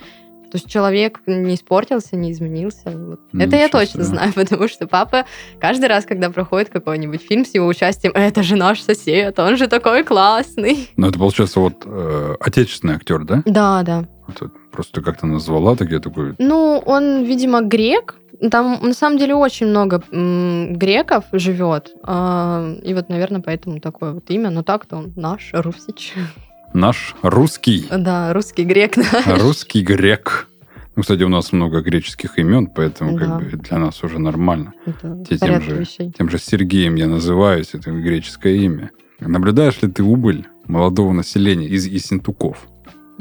[0.55, 2.88] То есть человек не испортился, не изменился.
[2.90, 3.19] Вот.
[3.37, 4.14] Это я точно себе.
[4.14, 5.25] знаю, потому что папа
[5.59, 9.67] каждый раз, когда проходит какой-нибудь фильм с его участием, это же наш сосед, он же
[9.67, 10.88] такой классный.
[10.97, 13.43] Ну, это, получается, вот э, отечественный актер, да?
[13.47, 14.05] Да, да.
[14.29, 16.37] Это просто как-то назвала, так я такой...
[16.38, 18.14] Ну, он, видимо, грек.
[18.49, 21.90] Там на самом деле очень много греков живет.
[22.05, 24.51] А, и вот, наверное, поэтому такое вот имя.
[24.51, 26.14] Но так-то он наш, русич.
[26.75, 29.27] Наш русский, Да, русский грек наш.
[29.41, 30.49] русский грек.
[30.97, 33.25] Ну, кстати, у нас много греческих имен, поэтому Да.
[33.27, 34.73] как бы для нас уже нормально.
[34.85, 35.77] Это Те- тем же.
[35.77, 36.13] вещей.
[36.17, 38.91] Тем же Сергеем я называюсь, это греческое имя.
[39.21, 42.67] Наблюдаешь ли ты убыль молодого населения из Ессентуков?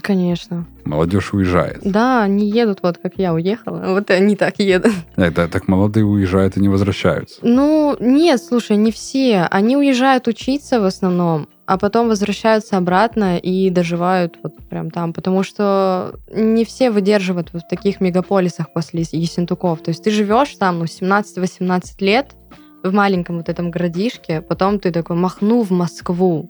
[0.02, 0.66] Конечно.
[0.84, 1.80] Молодежь уезжает.
[1.84, 3.84] Да, они едут вот как я уехала.
[3.94, 4.92] Вот они так едут.
[5.16, 7.40] Это так молодые уезжают и не возвращаются.
[7.44, 9.48] Ну, нет, слушай, не все.
[9.50, 15.14] Они уезжают учиться в основном, а потом возвращаются обратно и доживают вот прям там.
[15.14, 19.82] Потому что не все выдерживают вот в таких мегаполисах после Ессентуков.
[19.82, 22.36] То есть ты живешь там, ну, 17-18 лет
[22.84, 26.50] в маленьком вот этом городишке, потом ты такой махну в Москву.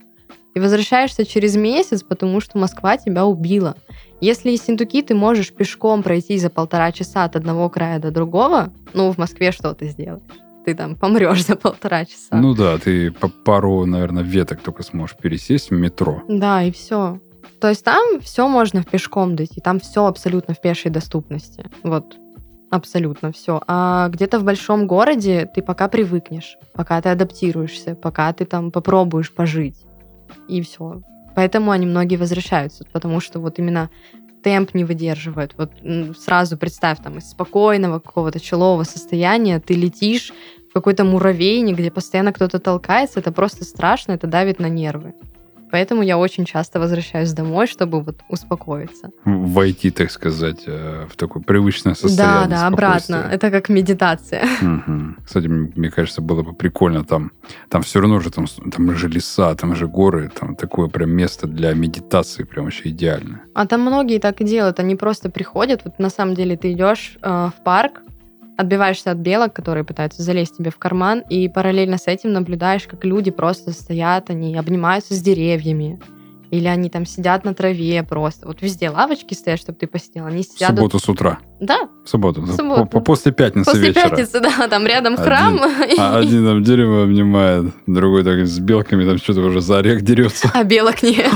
[0.55, 3.75] И возвращаешься через месяц, потому что Москва тебя убила.
[4.21, 9.11] Если Ессентуки ты можешь пешком пройти за полтора часа от одного края до другого, ну,
[9.11, 10.23] в Москве что ты сделаешь?
[10.65, 12.35] Ты там помрешь за полтора часа.
[12.35, 16.23] Ну да, ты по пару, наверное, веток только сможешь пересесть в метро.
[16.27, 17.19] Да, и все.
[17.59, 21.65] То есть там все можно в пешком дойти, там все абсолютно в пешей доступности.
[21.83, 22.17] Вот.
[22.71, 23.61] Абсолютно все.
[23.67, 29.31] А где-то в большом городе ты пока привыкнешь, пока ты адаптируешься, пока ты там попробуешь
[29.31, 29.85] пожить.
[30.49, 31.01] И все.
[31.35, 33.89] Поэтому они многие возвращаются, потому что вот именно
[34.43, 35.55] темп не выдерживает.
[35.57, 35.71] Вот
[36.17, 40.33] сразу представь, там из спокойного какого-то челового состояния ты летишь
[40.69, 45.13] в какой-то муравейник, где постоянно кто-то толкается, это просто страшно, это давит на нервы.
[45.73, 49.09] Поэтому я очень часто возвращаюсь домой, чтобы вот успокоиться.
[49.25, 52.47] Войти, так сказать, э, в такое привычное Да, состояние.
[52.49, 52.99] да, обратно.
[52.99, 53.35] спокойствия.
[53.35, 54.45] Это как медитация.
[54.61, 55.17] Мгм.
[55.25, 57.31] Кстати, мне кажется, было бы прикольно там.
[57.69, 61.47] Там все равно же там, там же леса, там же горы, там такое прям место
[61.47, 63.41] для медитации, прям вообще идеально.
[63.55, 64.79] А там многие так и делают.
[64.79, 65.81] Они просто приходят.
[65.85, 68.03] Вот на самом деле ты идешь э, в парк,
[68.57, 73.03] отбиваешься от белок, которые пытаются залезть тебе в карман, и параллельно с этим наблюдаешь, как
[73.05, 75.99] люди просто стоят, они обнимаются с деревьями.
[76.51, 78.45] Или они там сидят на траве просто.
[78.45, 80.27] Вот везде лавочки стоят, чтобы ты посидел.
[80.27, 80.77] Они В сядут...
[80.77, 81.39] субботу с утра.
[81.59, 82.41] Да, В субботу.
[82.43, 82.85] В субботу.
[82.85, 84.09] по- после пятницы после вечера.
[84.09, 85.59] пятницы, да, там рядом Один- храм.
[85.97, 90.51] А один там дерево обнимает, другой так с белками там что-то уже за орех дерется.
[90.53, 91.31] А белок нет.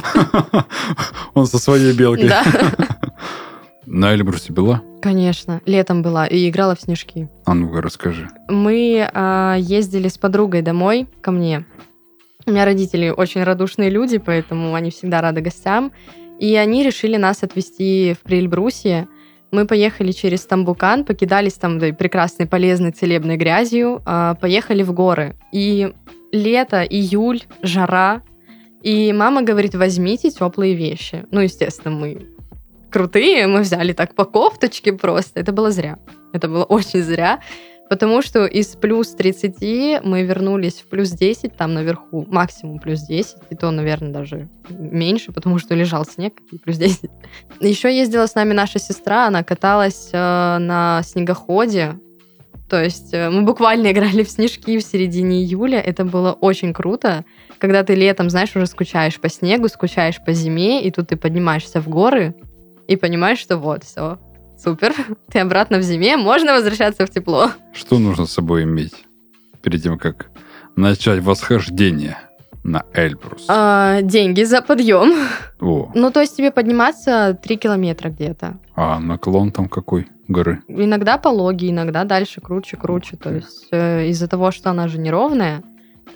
[1.34, 2.30] Он со своей белкой.
[2.30, 2.44] Да.
[3.90, 4.84] На Эльбрусе была?
[5.02, 7.30] Конечно, летом была и играла в снежки.
[7.46, 8.28] А ну-ка, расскажи.
[8.50, 11.66] Мы а, ездили с подругой домой ко мне.
[12.46, 15.94] У меня родители очень радушные люди, поэтому они всегда рады гостям.
[16.38, 19.08] И они решили нас отвезти в Прильбрусье.
[19.52, 25.38] Мы поехали через Тамбукан, покидались там да, прекрасной, полезной, целебной грязью, а, поехали в горы.
[25.54, 25.94] И
[26.34, 28.22] лето, июль, жара.
[28.84, 31.26] И мама говорит, возьмите теплые вещи.
[31.32, 32.37] Ну, естественно, мы
[32.98, 35.40] крутые, мы взяли так по кофточке просто.
[35.40, 36.00] Это было зря.
[36.34, 37.40] Это было очень зря.
[37.90, 43.36] Потому что из плюс 30 мы вернулись в плюс 10 там наверху, максимум плюс 10,
[43.52, 47.10] и то, наверное, даже меньше, потому что лежал снег, и плюс 10.
[47.62, 51.96] Еще ездила с нами наша сестра, она каталась э, на снегоходе,
[52.70, 57.24] то есть э, мы буквально играли в снежки в середине июля, это было очень круто,
[57.58, 61.80] когда ты летом, знаешь, уже скучаешь по снегу, скучаешь по зиме, и тут ты поднимаешься
[61.80, 62.36] в горы,
[62.88, 64.18] и понимаешь, что вот, все,
[64.58, 64.94] Супер.
[65.32, 67.52] Ты обратно в зиме, можно возвращаться в тепло.
[67.74, 68.94] Что нужно с собой иметь
[69.62, 70.30] перед тем, как
[70.76, 72.18] начать восхождение
[72.64, 73.46] на Эльбрус?
[73.48, 75.14] А, деньги за подъем.
[75.62, 75.92] О.
[75.94, 78.58] Ну, то есть тебе подниматься 3 километра где-то.
[78.76, 80.62] А наклон там какой горы?
[80.68, 83.16] Иногда пологий, иногда дальше круче, круче.
[83.18, 85.62] То есть э, из-за того, что она же неровная,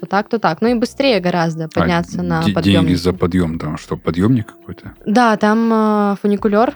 [0.01, 0.61] то так, то так.
[0.61, 2.63] Ну и быстрее гораздо подняться а, на подъемник.
[2.63, 4.93] Деньги за подъем, там что, подъемник какой-то?
[5.05, 6.75] Да, там э, фуникулер,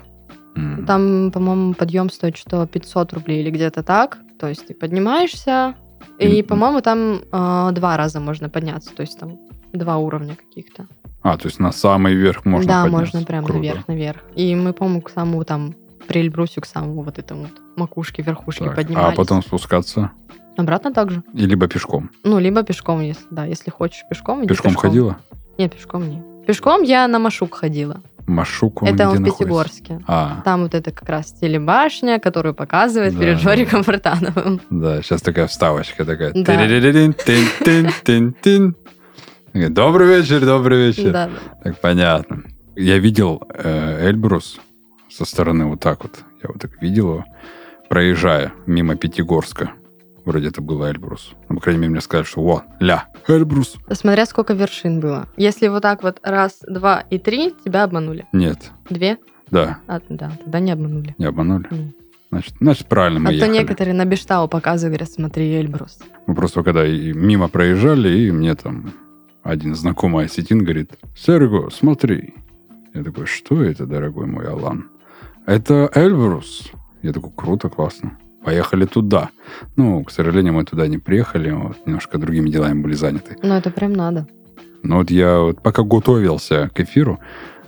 [0.56, 0.86] М.
[0.86, 4.20] Там, по-моему, подъем стоит что 500 рублей или где-то так.
[4.40, 5.76] То есть ты поднимаешься,
[6.18, 6.48] и, Мгм.
[6.48, 8.96] по-моему, там э, два раза можно подняться.
[8.96, 9.38] То есть там
[9.74, 10.88] два уровня каких-то.
[11.24, 13.18] А, то есть на самый верх можно да, подняться.
[13.18, 13.60] можно прям Круто.
[13.60, 14.24] наверх, наверх.
[14.36, 15.74] И мы, по-моему, к самому там
[16.08, 19.14] при Эльбрусе, к самому вот этому вот макушке, верхушке Так, поднимались.
[19.14, 20.12] А потом спускаться?
[20.58, 21.24] Обратно так же.
[21.34, 22.10] И либо пешком?
[22.24, 25.18] Ну, либо пешком, если, да, если хочешь пешком, иди Пешком, ходила?
[25.58, 26.24] Нет, пешком не.
[26.46, 28.02] Пешком я на Машук ходила.
[28.28, 29.24] Машук он Это он в?
[29.26, 30.02] Пятигорске.
[30.08, 34.62] А, Там вот это как раз телебашня, которую показывает Да, перед да, Жориком Фортановым.
[34.70, 36.32] да, сейчас такая вставочка такая.
[36.34, 36.56] Да.
[39.54, 41.12] Добрый вечер, добрый вечер.
[41.12, 41.30] Да,
[41.64, 42.44] Так, понятно.
[42.76, 44.60] Я видел э, Эльбрус
[45.10, 46.24] со стороны вот так вот.
[46.44, 47.26] Я вот так видел его,
[47.90, 49.72] проезжая мимо Пятигорска.
[50.26, 51.34] Вроде это был Эльбрус.
[51.50, 53.76] Ну, по крайней мере, мне сказали, что вот, ля, Эльбрус.
[53.92, 55.28] Смотря сколько вершин было.
[55.38, 58.26] Если вот так вот раз, два и три, тебя обманули.
[58.34, 59.18] Нет, Две?
[59.52, 61.14] да, А, да, тогда не обманули.
[61.18, 61.68] не обманули.
[61.70, 61.96] Нет.
[62.32, 63.54] Значит, значит правильно мы а то ехали.
[63.54, 66.00] некоторые на Бештау показывают, говорят, смотри, Эльбрус.
[66.26, 68.92] Мы просто когда и мимо проезжали, и мне там
[69.44, 72.34] один знакомый осетин говорит, Серго, смотри.
[72.96, 74.90] Я такой, что это, дорогой мой Алан?
[75.46, 76.72] Это Эльбрус.
[77.04, 78.18] Я такой, круто, классно.
[78.46, 79.30] Поехали туда.
[79.76, 83.38] Ну, к сожалению, мы туда не приехали, вот, немножко другими делами были заняты.
[83.42, 84.28] Ну, это прям надо.
[84.84, 87.20] Но вот я вот пока готовился к эфиру,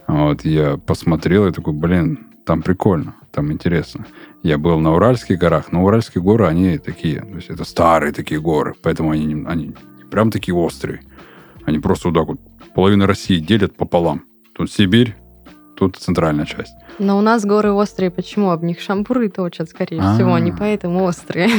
[0.07, 4.05] вот я посмотрел и такой, блин, там прикольно, там интересно.
[4.43, 8.39] Я был на Уральских горах, но Уральские горы, они такие, то есть это старые такие
[8.39, 9.73] горы, поэтому они, они
[10.11, 11.01] прям такие острые.
[11.65, 12.39] Они просто вот так вот
[12.75, 14.21] половину России делят пополам.
[14.55, 15.15] Тут Сибирь,
[15.77, 16.73] тут центральная часть.
[16.99, 18.09] Но у нас горы острые.
[18.11, 18.49] Почему?
[18.51, 20.15] Об них шампуры точат, скорее А.
[20.15, 20.33] всего.
[20.33, 21.49] Они поэтому острые.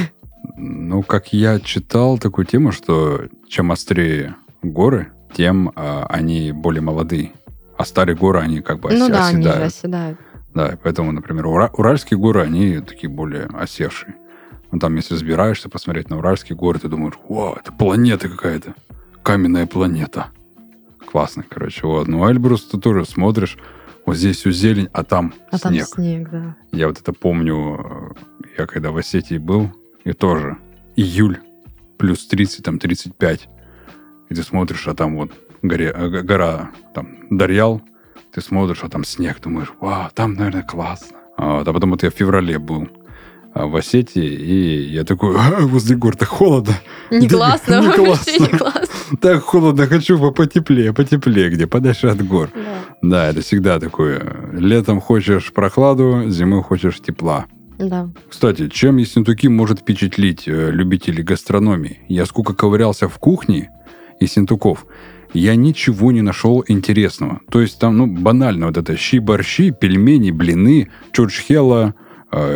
[0.56, 7.32] Ну, как я читал такую тему, что чем острее горы, тем а, они более молодые.
[7.76, 9.72] А старые горы, они как бы Ну оси- да, они же оседают.
[9.72, 10.18] оседают.
[10.54, 14.14] Да, и поэтому, например, Ура- Уральские горы, они такие более осевшие.
[14.72, 18.74] Ну, там, если взбираешься посмотреть на Уральские горы, ты думаешь, вау, это планета какая-то.
[19.22, 20.26] Каменная планета.
[21.06, 21.86] Классно, короче.
[21.86, 22.08] Вот.
[22.08, 23.56] Ну, Эльбрус ты тоже смотришь,
[24.08, 25.86] вот здесь все зелень, а там А там снег.
[25.86, 26.56] снег, да.
[26.72, 29.70] Я вот это помню, э, я когда в Осетии был,
[30.04, 30.56] и тоже
[30.96, 31.38] июль,
[31.98, 33.48] плюс 30, там 35.
[34.30, 37.82] И ты смотришь, а там вот горе, э, гора, там Дарьял,
[38.32, 41.16] ты смотришь, а там снег, думаешь, вау, там, наверное, классно.
[41.36, 42.88] А, вот, а потом вот я в феврале был
[43.66, 46.74] в Осетии, и я такой, «А, возле гор так холодно,
[47.10, 48.32] Не классно, не вообще классно.
[48.42, 49.16] не классно.
[49.20, 52.50] так холодно, хочу по- потеплее, потеплее, где подальше от гор.
[52.54, 52.78] Да.
[53.02, 54.50] Да, это всегда такое.
[54.52, 57.46] Летом хочешь прохладу, зимой хочешь тепла.
[57.78, 58.08] Да.
[58.28, 62.00] Кстати, чем Ессентуки может впечатлить э, любителей гастрономии?
[62.08, 63.70] Я сколько ковырялся в кухне
[64.20, 64.84] Ессентуков,
[65.32, 67.40] я ничего не нашел интересного.
[67.50, 71.94] То есть там, ну, банально вот это щи-борщи, пельмени, блины, чурчхела,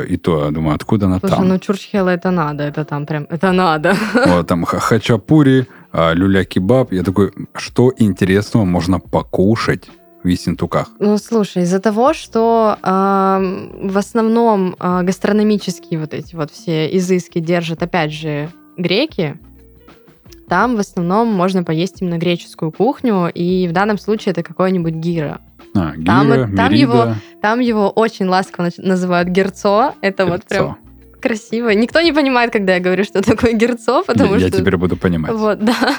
[0.09, 1.49] и то, я думаю, откуда она Слушай, там?
[1.49, 3.95] ну чурчхела это надо, это там прям, это надо.
[4.27, 6.93] Вот там ха- хачапури, а, люля-кебаб.
[6.93, 9.91] Я такой, что интересного можно покушать
[10.25, 10.89] в Ессентуках?
[11.01, 17.41] Ну, слушай, из-за того, что ам, в основном а, гастрономические вот эти вот все изыски
[17.41, 19.39] держат, опять же, греки,
[20.49, 25.41] там в основном можно поесть именно греческую кухню, и в данном случае это какой-нибудь гира.
[25.75, 29.95] А, гира, Там- там его- Там его очень ласково называют герцо.
[30.01, 30.79] Это вот прям
[31.21, 31.71] красиво.
[31.71, 34.49] Никто не понимает, когда я говорю, что такое герцо, потому я, что...
[34.49, 35.33] я теперь буду понимать.
[35.33, 35.97] Вот, да.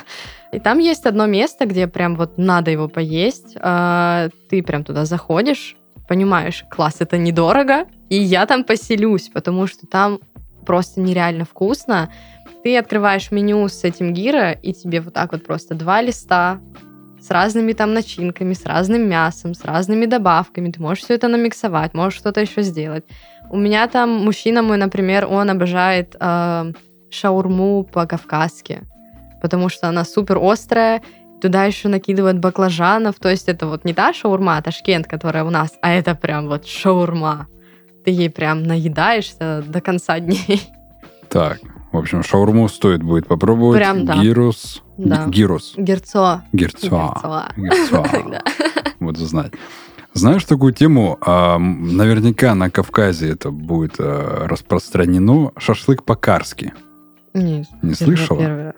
[0.53, 3.57] И там есть одно место, где прям вот надо его поесть.
[3.59, 5.75] А, Ты прям туда заходишь,
[6.07, 10.19] понимаешь, класс, это недорого, и я там поселюсь, потому что там
[10.65, 12.09] просто нереально вкусно.
[12.63, 16.61] Ты открываешь меню с этим гира, и тебе вот так вот просто два листа
[17.24, 20.71] с разными там начинками, с разным мясом, с разными добавками.
[20.71, 23.05] Ты можешь все это намиксовать, можешь что-то еще сделать.
[23.49, 26.74] У меня там мужчина мой, например, он обожает э,
[27.09, 28.82] шаурму по-кавказски,
[29.41, 31.01] потому что она супер острая,
[31.41, 35.49] туда еще накидывают баклажанов, то есть это вот не та шаурма, а Ташкент, которая у
[35.49, 37.47] нас, а это прям вот шаурма.
[38.03, 40.61] Ты ей прям наедаешься до конца дней.
[41.30, 41.59] Так,
[41.93, 43.77] в общем, шаурму стоит будет попробовать.
[43.77, 44.17] Прям да.
[44.17, 44.81] Гирус.
[44.97, 45.27] Да.
[45.27, 45.75] Гирус.
[45.77, 46.41] Герцо.
[46.51, 47.15] Герцо.
[47.55, 48.03] Герцо.
[48.99, 49.51] Вот знать.
[50.13, 51.17] Знаешь такую тему?
[51.21, 55.51] А, наверняка на Кавказе это будет а, распространено.
[55.57, 56.73] Шашлык по-карски.
[57.35, 58.73] Не, Не слышала?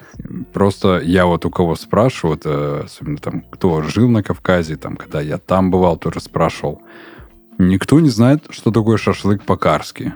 [0.53, 4.95] Просто я вот у кого спрашиваю, вот, э, особенно там, кто жил на Кавказе, там,
[4.95, 6.81] когда я там бывал, тоже спрашивал.
[7.57, 10.13] Никто не знает, что такое шашлык по-карски.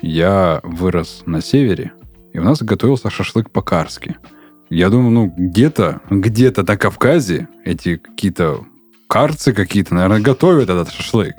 [0.00, 1.92] Я вырос на севере,
[2.32, 4.16] и у нас готовился шашлык по-карски.
[4.70, 8.64] Я думаю, ну, где-то, где-то на Кавказе эти какие-то
[9.08, 11.34] карцы какие-то, наверное, готовят этот шашлык.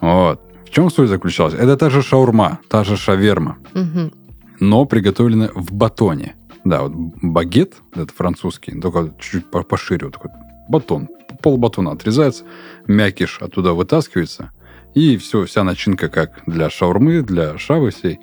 [0.00, 0.40] Вот.
[0.64, 1.54] В чем суть заключалась?
[1.54, 4.12] Это та же шаурма, та же шаверма Мгм.
[4.60, 6.34] но приготовлены в батоне.
[6.64, 10.30] Да, вот багет, это французский, только чуть-чуть по- пошире, вот такой
[10.68, 11.08] батон,
[11.42, 12.42] пол батона отрезается,
[12.88, 14.50] мякиш оттуда вытаскивается,
[14.92, 18.18] и все, вся начинка, как для шаурмы, для шавы всей,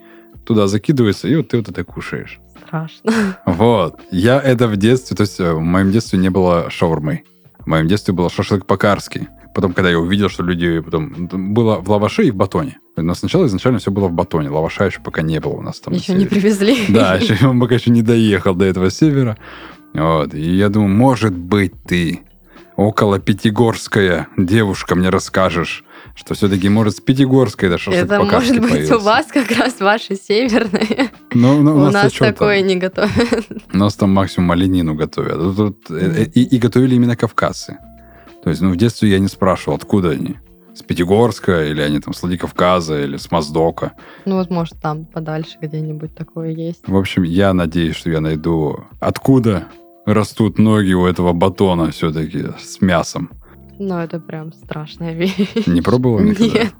[0.46, 2.40] туда закидывается, и вот ты вот это кушаешь.
[2.68, 3.38] Страшно.
[3.46, 4.00] Вот.
[4.12, 7.24] Я это в детстве, то есть э, в моем детстве не было шаурмы.
[7.60, 9.30] В моем детстве был шашлык по-карски.
[9.54, 11.28] Потом, когда я увидел, что люди потом...
[11.54, 12.80] Было в лаваше и в батоне.
[12.98, 14.50] Но сначала изначально все было в батоне.
[14.50, 15.94] Лаваша еще пока не было у нас там.
[15.94, 16.78] Еще не привезли.
[16.90, 19.38] Да, еще он пока еще не доехал до этого севера.
[19.94, 20.34] Вот.
[20.34, 22.22] И я думаю, может быть, ты
[22.76, 25.84] около Пятигорская девушка мне расскажешь,
[26.16, 28.98] что все-таки, может, с Пятигорской да, шашлык Это может быть у появился.
[29.00, 31.10] вас как раз ваши северные.
[31.34, 32.68] Ну, ну, У нас что такое там?
[32.68, 33.48] не готовят.
[33.74, 35.36] У нас там максимум оленину готовят.
[35.38, 35.56] Тут-
[35.86, 37.78] тут, э, и, и готовили именно кавказцы.
[38.44, 40.36] То есть, ну, в детстве я не спрашивал, откуда они.
[40.76, 43.94] С Пятигорска, или они там с Владикавказа, или с Моздока.
[44.26, 46.82] Ну вот, может, там подальше где-нибудь такое есть.
[46.88, 49.68] В общем, я надеюсь, что я найду, откуда
[50.06, 53.30] растут ноги у этого батона все-таки с мясом.
[53.80, 55.36] Но это прям страшная вещь.
[55.66, 56.60] Не пробовал никогда?
[56.64, 56.74] Нет.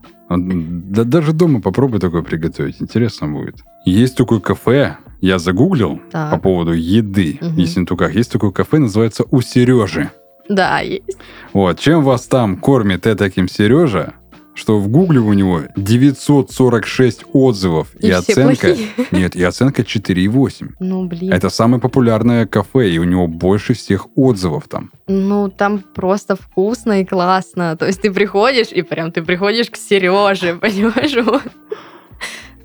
[0.92, 2.82] Да, даже дома попробуй такое приготовить.
[2.82, 3.58] Интересно будет.
[3.86, 6.32] Есть такое кафе, я загуглил Так.
[6.32, 7.56] по поводу еды Мгм.
[7.56, 8.16] в Ессентуках.
[8.16, 10.12] Есть такое кафе, называется «У Сережи».
[10.50, 11.18] Да, есть.
[11.54, 14.14] Вот, чем вас там кормит таким Сережа,
[14.56, 18.76] что в гугле у него 946 отзывов и, И оценка...
[19.12, 20.76] Нет, и оценка 4,8.
[20.80, 21.34] Ну, блин.
[21.34, 24.92] Это самое популярное кафе, и у него больше всех отзывов там.
[25.08, 27.76] Ну, там просто вкусно и классно.
[27.78, 31.16] То есть ты приходишь, и прям ты приходишь к Сереже, понимаешь?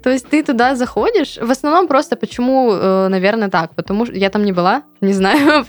[0.08, 4.30] То есть ты туда заходишь, в основном просто почему, э, наверное, так, потому что я
[4.30, 5.66] там не была, не знаю,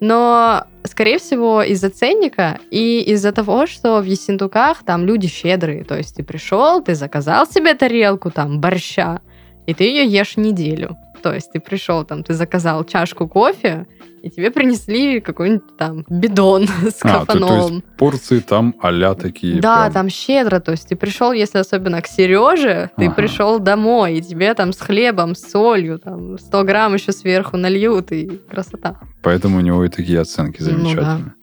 [0.00, 5.98] но, скорее всего, из-за ценника и из-за того, что в Ессентуках там люди щедрые, то
[5.98, 9.20] есть ты пришел, ты заказал себе тарелку там борща,
[9.66, 10.96] и ты ее ешь неделю.
[11.24, 13.86] То есть ты пришел там, ты заказал чашку кофе,
[14.22, 17.72] и тебе принесли какой-нибудь там бидон с А, то- то кафанолом.
[17.76, 19.58] есть порции там а такие.
[19.58, 19.92] Да, прям.
[19.94, 20.60] там щедро.
[20.60, 23.14] То есть ты пришел, если особенно к Сереже, ты Ага.
[23.14, 28.12] пришел домой, и тебе там с хлебом, с солью, там 100 грамм еще сверху нальют,
[28.12, 29.00] и красота.
[29.22, 30.72] Поэтому у него и такие оценки Ну да.
[30.76, 31.34] замечательные.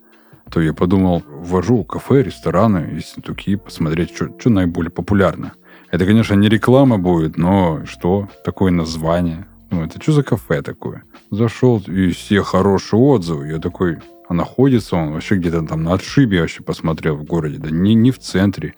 [0.52, 5.54] То я подумал, ввожу кафе, рестораны, Ессентуки, посмотреть, что наиболее популярно.
[5.90, 8.30] Это, конечно, не реклама будет, но что?
[8.46, 9.48] Такое название.
[9.72, 11.04] Ну, это что за кафе такое?
[11.32, 13.48] Зашел, и все хорошие отзывы.
[13.48, 17.58] Я такой, а находится он вообще где-то там на отшибе вообще посмотрел в городе.
[17.58, 18.76] Да не, не в центре,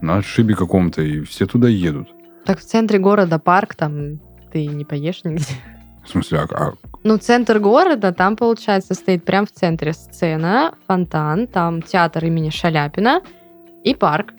[0.00, 2.08] на отшибе каком-то, и все туда едут.
[2.44, 4.20] Так в центре города парк, там
[4.52, 5.44] ты не поешь нигде.
[6.04, 6.72] В смысле, а, а
[7.02, 13.22] Ну, центр города, там, получается, стоит прям в центре сцена, фонтан, там театр имени Шаляпина
[13.84, 14.32] и парк.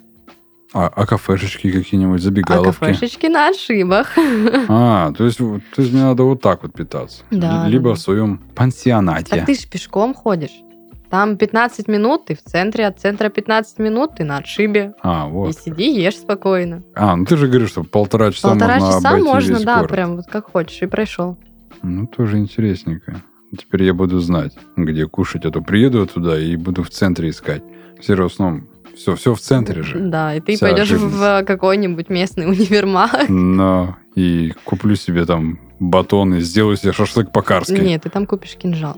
[0.72, 2.80] А, а кафешечки какие-нибудь, А забегаловки?
[2.80, 4.10] кафешечки на отшибах.
[4.68, 7.24] А, то есть, то есть мне надо вот так вот питаться.
[7.32, 9.36] Да, Либо да, в своем пансионате.
[9.36, 10.62] Так ты же пешком ходишь.
[11.10, 14.94] Там 15 минут, ты в центре, от центра 15 минут, ты на отшибе.
[15.02, 15.58] А, И вот.
[15.58, 16.84] сиди, ешь спокойно.
[16.94, 19.76] А, ну ты же говоришь, что полтора часа Полтора можно часа обойти можно, весь да,
[19.78, 19.90] город.
[19.92, 21.38] прям вот как хочешь, и прошел.
[21.82, 23.22] Ну, тоже интересненько.
[23.58, 27.64] Теперь я буду знать, где кушать, а то приеду туда и буду в центре искать.
[28.00, 28.68] Все основном
[29.00, 29.98] Все, все в центре же.
[29.98, 31.16] Да, и ты Вся пойдешь живность.
[31.16, 33.30] в какой-нибудь местный универмаг.
[33.30, 37.72] Но и куплю себе там батон и сделаю себе шашлык по-карски.
[37.80, 38.98] Нет, ты там купишь кинжал.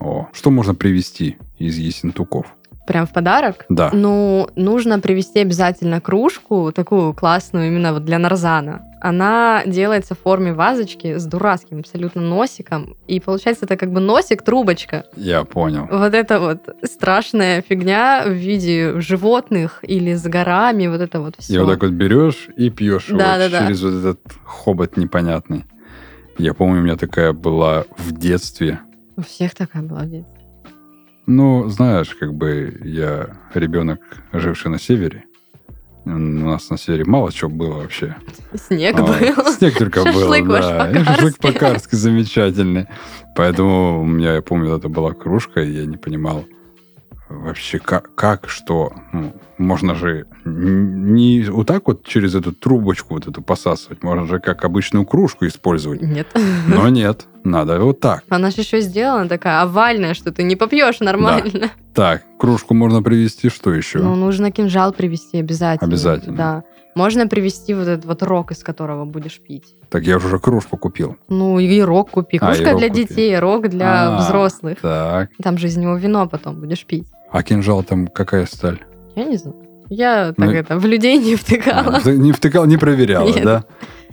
[0.00, 2.46] О, что можно привезти из Ессентуков?
[2.86, 3.66] Прям в подарок?
[3.68, 3.90] Да.
[3.92, 8.82] Ну, нужно привезти обязательно кружку, такую классную именно вот для нарзана.
[9.06, 12.96] Она делается в форме вазочки с дурацким абсолютно носиком.
[13.06, 15.04] И получается это как бы носик-трубочка.
[15.14, 15.86] Я понял.
[15.88, 21.54] Вот это вот страшная фигня в виде животных или с горами, вот это вот все.
[21.54, 23.60] И вот так вот берешь и пьешь его Да-да-да.
[23.60, 25.66] через вот этот хобот непонятный.
[26.36, 28.80] Я помню, у меня такая была в детстве.
[29.16, 30.40] У всех такая была в детстве.
[31.26, 34.00] Ну, знаешь, как бы я ребенок,
[34.32, 35.26] живший на севере.
[36.06, 38.14] У нас на севере мало чего было вообще.
[38.54, 39.52] Снег А, был.
[39.52, 40.90] Снег только был, да.
[40.92, 42.86] И шашлык по-карски замечательный.
[43.34, 46.44] Поэтому у меня, я помню, это была кружка, и я не понимал
[47.28, 48.92] вообще, как, как что.
[49.12, 54.38] Ну, можно же не вот так вот через эту трубочку вот эту посасывать, можно же
[54.38, 56.02] как обычную кружку использовать.
[56.02, 56.28] Нет.
[56.68, 58.22] Но нет, надо вот так.
[58.28, 61.70] Она же еще сделана такая овальная, что ты не попьешь нормально.
[61.94, 63.98] Так, кружку можно привезти, что еще?
[63.98, 65.88] Ну, нужно кинжал привезти обязательно.
[65.88, 66.36] Обязательно.
[66.36, 66.64] Да.
[66.94, 69.74] Можно привезти вот этот вот рог, из которого будешь пить.
[69.90, 71.16] Так я уже кружку купил.
[71.28, 72.38] Ну, и рог купи.
[72.40, 73.02] А, и Кружка рог для купи.
[73.06, 74.80] детей, рог для А, взрослых.
[74.80, 75.28] Так.
[75.42, 77.06] Там же из него вино потом будешь пить.
[77.30, 78.78] А кинжал там какая сталь?
[79.14, 79.56] Я не знаю.
[79.88, 82.00] Я Ну, так это, в людей не втыкала.
[82.04, 83.44] А, не втыкал, не проверяла, Нет.
[83.44, 83.64] да?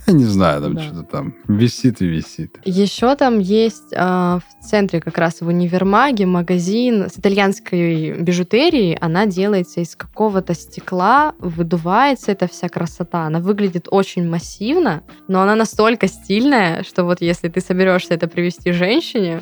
[0.05, 0.81] Я не знаю, там Да.
[0.81, 2.57] что-то там висит и висит.
[2.65, 8.97] Еще там есть а, в центре как раз в универмаге магазин с итальянской бижутерией.
[9.01, 13.25] Она делается из какого-то стекла, выдувается эта вся красота.
[13.25, 18.73] Она выглядит очень массивно, но она настолько стильная, что вот если ты соберешься это привести
[18.73, 19.41] женщине,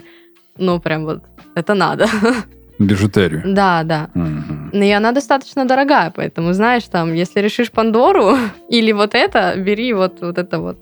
[0.58, 1.24] ну прям вот
[1.56, 2.08] это надо.
[2.88, 3.44] Бижутерию.
[3.46, 4.10] да, да.
[4.16, 8.38] Но и она достаточно дорогая, поэтому, знаешь, там, если решишь Пандору
[8.70, 10.78] или вот это, бери вот, вот это вот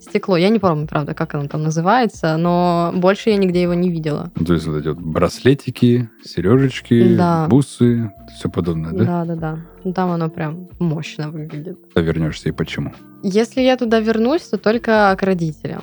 [0.00, 0.36] стекло.
[0.38, 4.30] Я не помню, правда, как оно там называется, но больше я нигде его не видела.
[4.34, 7.46] Ну, То есть вот эти вот браслетики, сережечки, Да.
[7.48, 9.04] бусы, все подобное, да?
[9.04, 9.58] Да, да, да.
[9.84, 11.78] Ну, там оно прям мощно выглядит.
[11.94, 12.92] Ты вернешься и почему?
[13.22, 15.82] Если я туда вернусь, то только к родителям.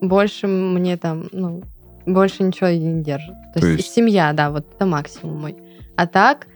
[0.00, 1.62] Больше мне там, ну,
[2.06, 3.34] больше ничего не держит.
[3.54, 5.56] То, То есть, есть- семья, да, вот это максимум мой.
[5.96, 6.46] А так,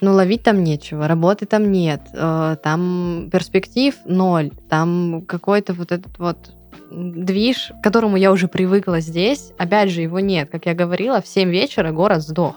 [0.00, 6.18] ну, ловить там нечего, работы там нет, э, там перспектив ноль, там какой-то вот этот
[6.18, 6.50] вот
[6.90, 10.50] движ, к которому я уже привыкла здесь, опять же, его нет.
[10.50, 12.56] Как я говорила, в 7 вечера город сдох.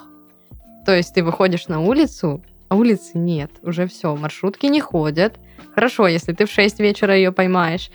[0.86, 5.40] То есть ты выходишь на улицу, а улицы нет, уже все, маршрутки не ходят.
[5.74, 7.90] Хорошо, если ты в 6 вечера ее поймаешь,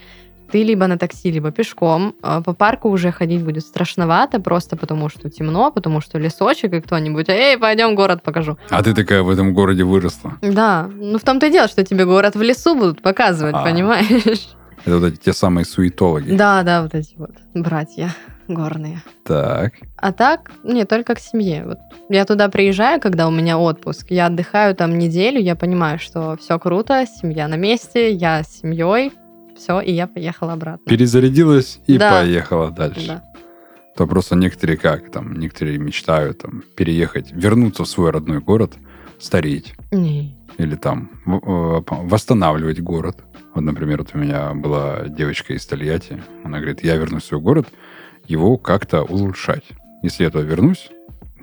[0.55, 2.15] ты либо на такси, либо пешком.
[2.23, 6.81] А По парку уже ходить будет страшновато, просто потому что темно, потому что лесочек и
[6.81, 8.57] кто-нибудь, эй, пойдем город покажу.
[8.71, 10.35] А ты такая в этом городе выросла.
[10.43, 13.65] Да, ну в том-то и дело, что тебе город в лесу будут показывать, А.
[13.65, 14.55] понимаешь?
[14.85, 16.37] Это вот эти те самые суетологи.
[16.37, 18.15] Да, да, вот эти вот братья
[18.47, 19.03] горные.
[19.25, 19.73] Так.
[19.97, 21.65] А так, не, только к семье.
[21.67, 21.79] Вот
[22.11, 26.61] я туда приезжаю, когда у меня отпуск, я отдыхаю там неделю, я понимаю, что все
[26.61, 29.11] круто, семья на месте, я с семьей,
[29.57, 30.85] все, и я поехала обратно.
[30.87, 32.11] Перезарядилась и Да.
[32.11, 33.07] поехала дальше.
[33.07, 33.25] Да.
[33.97, 38.75] То просто некоторые как, там, некоторые мечтают там переехать, вернуться в свой родной город,
[39.21, 39.75] стареть.
[39.93, 40.37] Не.
[40.59, 41.31] или там э,
[41.89, 43.17] восстанавливать город.
[43.55, 46.23] Вот, например, вот у меня была девочка из Тольятти.
[46.45, 47.67] Она говорит, я вернусь в свой город,
[48.27, 49.65] его как-то улучшать.
[50.03, 50.91] Если я туда вернусь,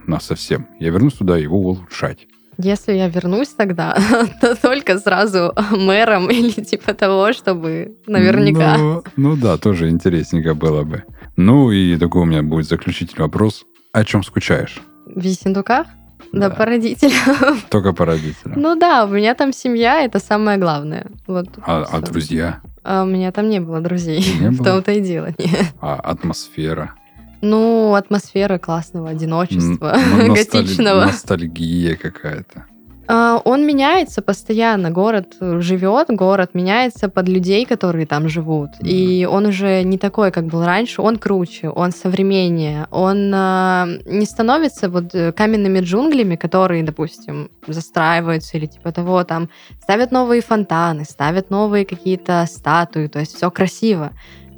[0.07, 2.28] нас совсем, я вернусь туда его улучшать.
[2.64, 3.97] Если я вернусь тогда,
[4.41, 8.78] то только сразу мэром или типа того, чтобы наверняка.
[8.78, 11.03] Ну, ну да, тоже интересненько было бы.
[11.38, 13.66] Ну и такой у меня будет заключительный вопрос.
[13.93, 14.82] О чем скучаешь?
[15.05, 15.88] В Ессентуках?
[16.32, 16.55] Да, Да.
[16.55, 17.59] по родителям.
[17.70, 18.53] Только по родителям.
[18.62, 21.07] Ну да, у меня там семья, это самое главное.
[21.28, 21.47] Вот.
[21.66, 22.62] а, а друзья?
[22.84, 24.24] А у меня там не было друзей.
[24.39, 24.66] Не В было?
[24.74, 25.30] том-то и дело.
[25.38, 25.74] нет.
[25.82, 26.93] А атмосфера?
[27.41, 31.05] Ну, атмосфера классного одиночества, носталь- готичного.
[31.05, 32.65] Ностальгия какая-то.
[33.07, 34.89] А, Он меняется постоянно.
[34.91, 38.69] Город живет, город меняется под людей, которые там живут.
[38.79, 41.01] И он уже не такой, как был раньше.
[41.01, 42.87] Он круче, он современнее.
[42.91, 49.23] Он а, не становится вот э, каменными джунглями, которые, допустим, застраиваются или типа того.
[49.25, 49.49] Там
[49.81, 53.07] ставят новые фонтаны, ставят новые какие-то статуи.
[53.07, 54.11] То есть все красиво.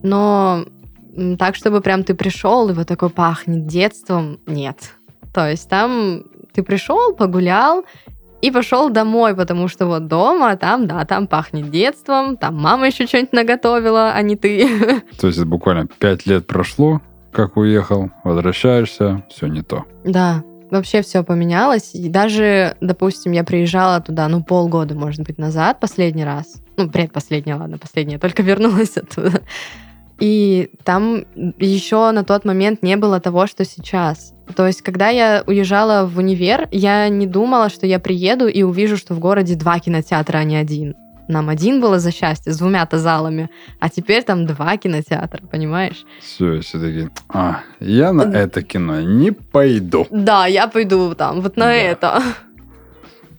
[0.04, 0.66] Но
[1.38, 4.94] так, чтобы прям ты пришел и вот такой пахнет детством, нет.
[5.34, 7.86] То есть там ты пришел, погулял,
[8.44, 13.08] и пошел домой, потому что вот дома, там, да, там пахнет детством, там мама еще
[13.08, 15.02] что-нибудь наготовила, а не ты.
[15.20, 17.02] То есть буквально пять лет прошло,
[17.32, 19.86] как уехал, возвращаешься, все не то.
[20.04, 21.96] Да, вообще все поменялось.
[21.96, 26.62] И даже, допустим, я приезжала туда, ну, полгода, может быть, назад, последний раз.
[26.76, 29.42] Ну, предпоследний, ладно, последний, я только вернулась оттуда.
[30.20, 31.26] И там
[31.58, 34.34] еще на тот момент не было того, что сейчас.
[34.56, 38.98] То есть, когда я уезжала в универ, я не думала, что я приеду и увижу,
[38.98, 40.96] что в городе два кинотеатра, а не один.
[41.30, 43.50] Нам один было за счастье с двумя-то залами,
[43.80, 46.04] а теперь там два кинотеатра, понимаешь?
[46.20, 50.06] Все, все-таки, а, я на это кино не пойду.
[50.12, 51.74] Да, я пойду там, вот на Да.
[51.74, 52.22] это.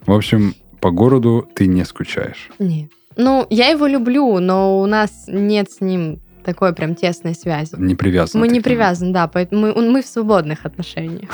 [0.06, 2.50] В общем, по городу ты не скучаешь.
[2.58, 2.90] Нет.
[3.16, 7.74] Ну, я его люблю, но у нас нет с ним такой прям тесной связи.
[7.76, 8.40] Не привязан.
[8.40, 11.30] Мы не привязаны, да, поэтому мы, мы в свободных отношениях.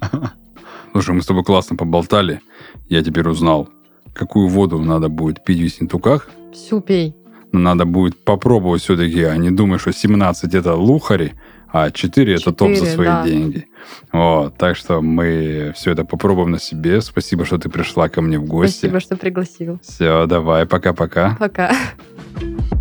[0.92, 2.40] Слушай, мы с тобой классно поболтали.
[2.88, 3.68] Я теперь узнал,
[4.12, 6.28] какую воду надо будет пить в Ессентуках.
[6.52, 7.14] Всю пей.
[7.52, 11.32] Надо будет попробовать все-таки, а не думай, что 17 это лухари,
[11.72, 13.24] а 4 это топ за 4, свои да.
[13.24, 13.66] деньги.
[14.12, 17.00] Вот, так что мы все это попробуем на себе.
[17.00, 18.78] Спасибо, что ты пришла ко мне в гости.
[18.78, 19.78] Спасибо, что пригласил.
[19.82, 21.36] Все, давай, пока-пока.
[21.38, 21.72] Пока.